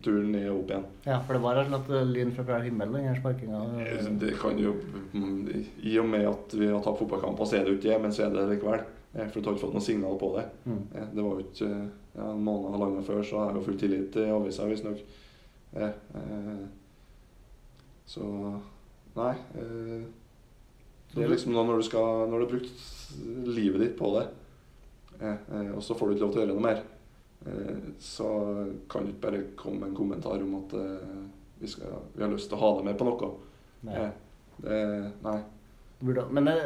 turen 0.04 0.32
ned 0.36 0.50
og 0.52 0.60
opp 0.64 0.70
igjen. 0.74 0.86
Ja, 1.08 1.20
for 1.26 1.34
det 1.38 1.42
var 1.46 1.56
rett 1.58 1.72
og 1.74 1.86
slett 1.86 1.96
eh, 1.98 2.10
lyn 2.12 2.34
fra 2.36 2.44
klar 2.46 2.66
himmel, 2.66 2.92
den 2.94 3.16
sparkinga. 3.18 3.62
Eh, 3.86 4.10
Det 4.22 4.34
kan 4.42 4.60
jo 4.60 4.76
I 5.84 5.98
og 6.02 6.10
med 6.12 6.28
at 6.30 6.54
vi 6.60 6.68
har 6.70 6.84
tapt 6.86 7.00
fotballkamper, 7.02 7.46
så 7.50 7.58
er 7.58 7.66
det 7.66 7.74
jo 7.74 7.80
ikke 7.80 7.90
det, 7.94 8.02
men 8.04 8.12
så 8.14 8.26
er 8.28 8.36
det 8.36 8.48
likevel. 8.54 8.84
Eh, 9.16 9.28
For 9.32 9.40
du 9.40 9.48
har 9.50 9.56
ikke 9.56 9.66
fått 9.68 9.78
noe 9.80 9.86
signal 9.88 10.18
på 10.22 10.34
det. 10.38 10.46
Mm. 10.66 10.82
Eh, 10.94 11.08
Det 11.16 11.24
var 11.26 11.32
jo 11.40 11.46
ikke 11.48 11.72
ja, 12.16 12.30
en 12.32 12.44
måned 12.44 12.76
halvannen 12.76 13.08
før, 13.08 13.24
så 13.24 13.40
har 13.42 13.50
jeg 13.54 13.60
jo 13.62 13.66
full 13.70 13.80
tillit 13.82 14.12
til 14.14 14.30
avisa, 14.36 14.68
visstnok. 14.70 15.02
Eh, 15.76 15.90
eh, 16.22 16.66
så 18.06 18.28
Nei. 19.16 19.34
Eh, 19.56 20.02
det 21.16 21.24
er 21.24 21.30
liksom 21.32 21.54
når 21.56 21.78
du 21.80 21.84
skal 21.88 22.26
Når 22.28 22.42
du 22.42 22.44
har 22.44 22.52
brukt 22.52 22.80
livet 23.56 23.80
ditt 23.80 23.94
på 23.98 24.10
det, 24.18 24.26
eh, 24.26 24.28
eh, 24.28 24.45
og 25.76 25.82
så 25.84 25.96
får 25.98 26.08
du 26.08 26.16
ikke 26.16 26.26
lov 26.26 26.34
til 26.34 26.42
å 26.42 26.46
gjøre 26.46 26.56
noe 26.56 26.66
mer, 26.66 26.84
eh, 27.48 27.90
så 28.02 28.30
kan 28.92 29.06
du 29.06 29.14
ikke 29.14 29.26
bare 29.28 29.44
komme 29.60 29.82
med 29.84 29.90
en 29.92 30.00
kommentar 30.00 30.44
om 30.44 30.56
at 30.62 30.76
eh, 30.80 31.20
vi, 31.62 31.68
skal, 31.72 32.00
vi 32.16 32.24
har 32.24 32.34
lyst 32.34 32.50
til 32.52 32.58
å 32.60 32.64
ha 32.64 32.72
deg 32.78 32.90
med 32.90 32.98
på 33.00 33.08
noe. 33.10 33.32
Nei. 33.86 34.02
Eh, 34.02 34.12
det, 34.66 34.82
nei. 35.26 35.40
Men 36.06 36.52
det, 36.52 36.58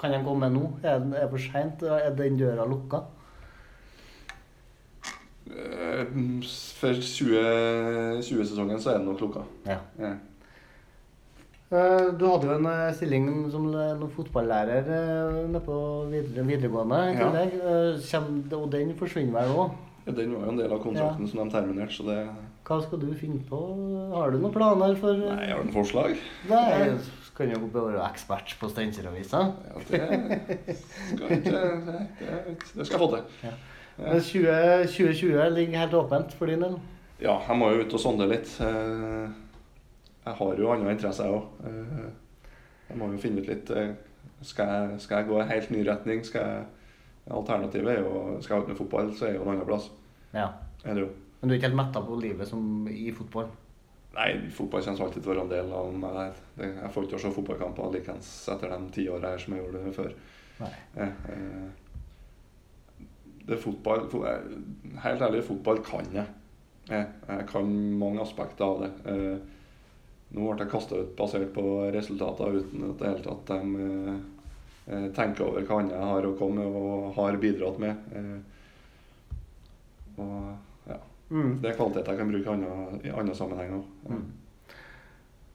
kan 0.00 0.12
jeg 0.14 0.24
komme 0.24 0.48
nå? 0.52 0.64
Er 0.82 1.00
det 1.04 1.26
for 1.32 1.40
seint? 1.42 1.82
Er 1.84 2.14
den 2.16 2.38
døra 2.40 2.64
lukka? 2.68 3.02
Eh, 5.50 6.06
For 6.80 6.94
2020-sesongen 6.96 8.80
så 8.80 8.94
er 8.94 8.98
det 9.00 9.06
nok 9.08 9.20
lukka. 9.26 9.42
Ja. 9.66 9.78
Ja. 10.00 10.14
Eh, 11.70 12.08
Du 12.18 12.24
hadde 12.26 12.48
jo 12.48 12.54
en 12.56 12.66
eh, 12.66 12.92
stilling 12.98 13.26
som 13.52 13.68
fotballærer 14.16 14.88
eh, 14.90 15.36
nede 15.46 15.60
på 15.62 15.76
videre, 16.10 16.42
videregående 16.48 16.98
i 17.12 17.14
Ja. 17.14 17.28
tillegg. 17.30 18.52
Og 18.58 18.70
den 18.72 18.94
forsvinner 18.98 19.32
vel 19.38 19.54
òg. 19.54 19.70
Den 20.10 20.32
var 20.34 20.46
jo 20.46 20.50
en 20.50 20.58
del 20.58 20.72
av 20.72 20.80
kontrakten 20.82 21.28
som 21.30 21.44
de 21.44 21.50
terminerte, 21.54 21.92
så 21.94 22.06
det 22.08 22.28
Hva 22.66 22.80
skal 22.82 22.98
du 23.00 23.12
finne 23.14 23.40
på? 23.48 23.58
Har 24.14 24.30
du 24.32 24.38
noen 24.38 24.52
planer 24.54 24.96
for 24.98 25.14
Nei, 25.14 25.46
jeg 25.46 25.54
har 25.54 25.62
noen 25.64 25.74
forslag. 25.74 26.16
Nei, 26.48 26.98
Kan 27.36 27.48
jo 27.54 27.60
være 27.72 28.02
ekspert 28.10 28.50
på 28.60 28.68
Steinkjer-avisa. 28.68 29.38
Ja, 29.64 29.74
det 29.78 30.76
skal 31.14 31.30
ikke 31.38 31.52
det, 31.54 32.86
skal 32.86 32.98
jeg 32.98 33.00
få 33.00 33.08
til. 33.14 33.22
Ja. 33.46 33.52
Ja. 34.00 34.10
Men 34.12 34.20
20, 34.20 34.86
2020 34.92 35.54
ligger 35.54 35.78
helt 35.78 35.94
åpent 35.94 36.34
for 36.36 36.46
din 36.46 36.60
del? 36.60 36.74
Ja, 37.22 37.38
jeg 37.48 37.56
må 37.56 37.70
jo 37.72 37.80
ut 37.86 37.94
og 37.96 38.00
sonde 38.02 38.26
litt. 38.28 38.50
Eh, 40.24 40.26
Jeg 40.26 40.34
har 40.36 40.54
jo 40.58 40.72
andre 40.72 40.92
interesser, 40.92 41.24
jeg 41.24 41.32
òg. 41.34 42.12
Jeg 42.90 42.98
må 42.98 43.10
jo 43.12 43.18
finne 43.22 43.40
ut 43.40 43.46
litt 43.48 43.70
eh, 43.70 43.92
Skal 44.42 44.66
jeg, 44.66 45.00
skal 45.00 45.18
jeg 45.20 45.28
gå 45.28 45.40
en 45.40 45.48
helt 45.48 45.70
ny 45.70 45.84
retning? 45.86 46.24
Skal 46.24 46.40
jeg, 46.42 46.64
alternativet 47.30 47.92
er 47.94 48.00
jo 48.02 48.38
Skal 48.42 48.56
jeg 48.56 48.62
ut 48.64 48.68
med 48.68 48.76
fotball, 48.76 49.14
så 49.16 49.24
er 49.26 49.32
jeg 49.34 49.38
jo 49.40 49.42
en 49.46 49.52
annen 49.54 49.66
plass. 49.68 49.90
Ja. 50.34 50.48
Er 50.84 50.94
det 50.94 51.02
jo. 51.06 51.10
Men 51.40 51.48
du 51.48 51.54
er 51.54 51.58
ikke 51.58 51.68
helt 51.70 51.76
metta 51.80 52.00
på 52.04 52.16
livet 52.20 52.48
som 52.48 52.88
i 52.90 53.10
fotball? 53.16 53.46
Nei, 54.12 54.32
fotball 54.50 54.82
kommer 54.82 55.04
alltid 55.06 55.22
til 55.22 55.30
å 55.30 55.34
være 55.34 55.44
en 55.44 55.52
del 55.52 55.72
av 55.78 55.92
meg. 56.02 56.38
Jeg 56.58 56.90
får 56.92 57.04
ikke 57.06 57.18
å 57.20 57.22
se 57.22 57.30
fotballkamper 57.36 57.92
likeens 57.94 58.30
etter 58.50 58.72
de 58.74 58.90
ti 58.96 59.04
åra 59.08 59.30
her 59.32 59.38
som 59.38 59.54
jeg 59.54 59.62
gjorde 59.62 59.84
det 59.84 59.92
før. 59.94 60.10
Nei. 60.60 60.72
Eh, 60.96 61.12
eh, 61.30 61.68
Det 63.46 63.54
er 63.56 63.62
fotball 63.62 64.02
eh, 64.26 64.50
Helt 65.04 65.22
ærlig, 65.24 65.44
fotball 65.46 65.78
kan 65.86 66.10
jeg. 66.12 66.26
Jeg, 66.90 67.06
jeg 67.28 67.46
kan 67.52 67.70
mange 68.02 68.20
aspekter 68.24 68.64
av 68.66 68.82
det. 68.82 68.90
Nå 70.32 70.52
ble 70.54 70.62
jeg 70.64 70.70
kasta 70.70 70.94
ut 71.00 71.16
basert 71.18 71.52
på 71.54 71.64
resultater 71.92 72.52
uten 72.60 72.84
at 72.90 72.98
det 73.00 73.08
hele 73.08 73.24
tatt 73.24 73.46
de 73.46 73.86
eh, 73.86 74.18
eh, 74.94 75.08
tenker 75.16 75.42
over 75.48 75.62
hva 75.66 75.80
annet 75.80 75.96
jeg 75.96 76.08
har 76.12 76.22
å 76.28 76.36
komme 76.38 76.60
med 76.62 76.76
og 76.80 77.14
har 77.16 77.36
bidratt 77.42 77.78
med. 77.82 77.96
Eh, 78.14 78.38
Og 80.20 80.56
ja, 80.88 80.96
Mm. 81.30 81.60
det 81.62 81.70
er 81.70 81.76
kvalitet 81.78 82.06
jeg 82.10 82.18
kan 82.18 82.28
bruke 82.30 82.44
i 82.44 82.52
andre- 82.52 83.00
i 83.06 83.10
andre 83.10 83.34
sammenhenger 83.34 83.78
òg. 83.78 83.84
Mm. 84.10 84.24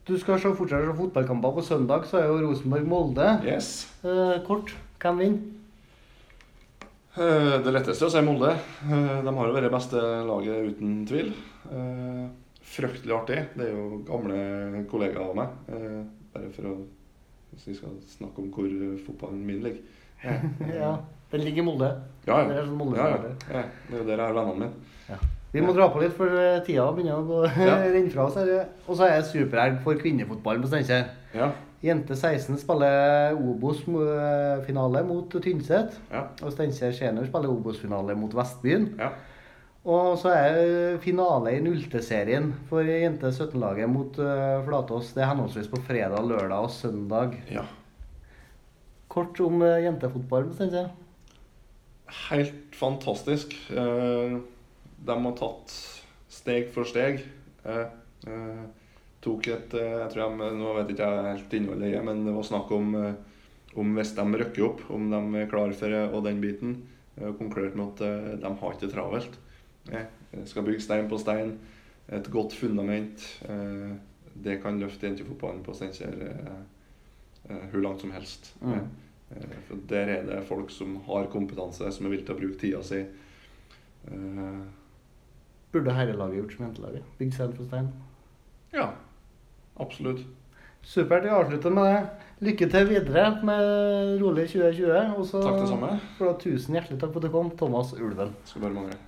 Du 0.06 0.18
skal 0.18 0.40
se 0.40 0.48
fortsatt 0.54 0.86
se 0.86 0.94
fotballkamper. 0.98 1.52
På 1.54 1.62
søndag 1.64 2.06
så 2.06 2.18
er 2.20 2.28
jo 2.28 2.40
Rosenborg-Molde. 2.48 3.44
Yes. 3.46 3.88
Eh, 4.04 4.40
kort. 4.48 4.74
Hvem 5.00 5.18
vinner? 5.18 5.40
Eh, 7.18 7.62
Det 7.64 7.74
letteste 7.74 8.06
å 8.06 8.10
si 8.12 8.22
Molde. 8.22 8.52
Eh, 8.84 9.22
De 9.24 9.34
har 9.36 9.48
jo 9.48 9.54
vært 9.54 9.72
beste 9.72 9.96
laget 10.26 10.76
uten 10.78 11.06
tvil. 11.08 11.34
Eh, 12.76 12.82
Fryktelig 12.82 13.16
artig. 13.16 13.40
Det 13.56 13.66
er 13.70 13.74
jo 13.76 14.02
gamle 14.08 14.86
kollegaer 14.92 15.30
av 15.30 15.36
meg. 15.36 15.48
Eh, 15.72 16.04
Bare 16.36 16.50
for 16.52 16.68
å 16.68 16.76
Hvis 17.56 17.68
vi 17.70 17.74
skal 17.78 17.94
snakke 18.12 18.42
om 18.44 18.50
hvor 18.52 18.68
fotballen 19.06 19.46
min 19.48 19.62
ligger. 19.64 19.82
Eh, 20.26 20.42
ja, 20.80 20.96
den 21.32 21.42
ligger 21.44 21.62
i 21.62 21.66
Molde. 21.66 21.88
Ja, 22.26 22.38
Det 22.48 22.56
ja. 22.56 22.62
er 22.62 22.66
sånn 22.66 22.78
Molde 22.80 22.98
ja, 22.98 23.08
ja. 23.12 23.34
ja. 23.52 23.62
Det 23.90 23.94
er 23.94 24.00
jo 24.00 24.06
der 24.08 24.18
jeg 24.18 24.26
har 24.26 24.34
vennene 24.34 24.70
mine. 25.10 25.20
Vi 25.54 25.62
må 25.64 25.74
dra 25.76 25.86
på 25.94 26.02
litt, 26.02 26.16
for 26.18 26.28
eh, 26.40 26.58
tida 26.66 26.88
begynner 26.92 27.20
å 27.22 27.44
Ja. 27.68 27.76
renne 27.84 28.10
fra 28.12 28.26
oss. 28.26 28.36
Og 28.88 28.98
så 28.98 29.06
er 29.06 29.14
jeg 29.20 29.28
superhelg 29.30 29.78
for 29.86 29.96
kvinnefotballen 30.02 30.64
på 30.66 30.72
Steinkjer. 30.72 31.06
Ja. 31.36 31.52
Jente 31.86 32.16
16 32.18 32.58
spiller 32.58 33.36
Obos-finale 33.38 35.04
mot 35.08 35.30
Tynset. 35.44 35.96
Ja. 36.12 36.26
Og 36.42 36.52
Steinkjer 36.56 36.92
Senior 36.96 37.28
spiller 37.30 37.52
Obos-finale 37.54 38.16
mot 38.20 38.34
Vestbyen. 38.36 38.90
ja. 39.00 39.14
Og 39.86 40.16
så 40.18 40.32
er 40.34 41.00
finale 41.04 41.54
i 41.54 41.62
nulteserien 41.62 42.50
for 42.70 42.88
jente 42.90 43.30
17-laget 43.30 43.90
mot 43.92 44.18
uh, 44.18 44.64
Flatås. 44.66 45.12
Det 45.14 45.22
er 45.22 45.30
henholdsvis 45.30 45.70
på 45.70 45.82
fredag, 45.86 46.26
lørdag 46.26 46.66
og 46.66 46.74
søndag. 46.74 47.38
ja. 47.54 47.68
Kort 49.14 49.38
om 49.46 49.62
uh, 49.62 49.78
jentefotball 49.84 50.50
på 50.50 50.70
jeg. 50.74 50.90
Helt 52.30 52.74
fantastisk. 52.76 53.54
Uh, 53.70 54.42
De 55.06 55.20
har 55.28 55.38
tatt 55.38 55.78
steg 56.34 56.74
for 56.74 56.90
steg. 56.90 57.22
Uh, 57.66 57.86
eh, 58.26 58.66
tok 59.26 59.48
et 59.50 59.74
eh, 59.78 59.96
jeg 60.04 60.12
tror 60.14 60.36
de, 60.38 60.50
Nå 60.60 60.74
vet 60.78 60.92
ikke 60.94 61.08
jeg 61.10 61.32
helt 61.32 61.56
innholdet 61.58 61.90
i 61.90 61.96
det, 61.96 62.04
men 62.06 62.26
det 62.28 62.36
var 62.36 62.46
snakk 62.48 62.72
om, 62.76 62.92
eh, 63.00 63.48
om 63.82 63.96
hvis 63.98 64.14
de 64.18 64.26
rykker 64.42 64.68
opp, 64.68 64.84
om 64.94 65.10
de 65.12 65.22
er 65.42 65.50
klar 65.52 65.74
for 65.78 65.96
det 65.96 66.04
og 66.12 66.26
den 66.28 66.42
biten. 66.44 66.78
Eh, 67.18 67.32
Konkludert 67.40 67.78
med 67.80 67.96
at 67.96 68.06
eh, 68.06 68.36
de 68.44 68.54
har 68.62 68.78
ikke 68.78 68.92
travelt. 68.94 69.40
Eh, 69.92 70.06
Skal 70.46 70.64
bygge 70.68 70.82
stein 70.84 71.10
på 71.10 71.18
stein. 71.22 71.58
Et 72.10 72.28
godt 72.32 72.54
fundament. 72.54 73.24
Eh, 73.50 73.96
Det 74.44 74.58
kan 74.62 74.80
løfte 74.80 75.08
jentefotballen 75.08 75.62
på 75.64 75.72
Steinkjer 75.74 76.16
eh, 76.28 77.62
hvor 77.72 77.80
langt 77.82 78.02
som 78.02 78.12
helst. 78.12 78.50
Mm. 78.62 78.90
For 79.68 79.78
der 79.90 80.10
er 80.18 80.26
det 80.28 80.42
folk 80.48 80.70
som 80.70 80.98
har 81.08 81.30
kompetanse, 81.32 81.88
som 81.92 82.06
er 82.06 82.10
villige 82.10 82.26
til 82.28 82.36
å 82.36 82.40
bruke 82.42 82.60
tida 82.60 82.82
si. 82.84 83.00
Burde 85.72 85.96
herrelaget 85.96 86.38
gjort 86.42 86.54
som 86.58 86.66
jentelaget. 86.66 87.08
Bygd 87.20 87.34
stein 87.38 87.54
på 87.58 87.66
stein. 87.70 87.88
Ja, 88.74 88.90
absolutt. 89.80 90.26
Supert. 90.86 91.24
Vi 91.26 91.30
avslutter 91.34 91.74
med 91.74 91.88
det. 91.90 92.04
Lykke 92.46 92.70
til 92.70 92.90
videre 92.92 93.26
med 93.48 94.20
rolig 94.22 94.50
2020. 94.52 95.16
Og 95.18 95.26
så 95.32 95.42
Takk 95.42 95.62
det 95.64 95.70
samme. 95.72 95.94
ha 96.20 96.34
tusen 96.44 96.76
hjertelig 96.78 97.00
takk 97.02 97.12
for 97.16 97.24
at 97.24 97.26
du 97.30 97.34
kom, 97.34 97.50
Thomas 97.58 97.94
Ulven. 97.98 98.36
Skal 98.46 98.62
bare 98.68 98.74
mangle. 98.74 99.00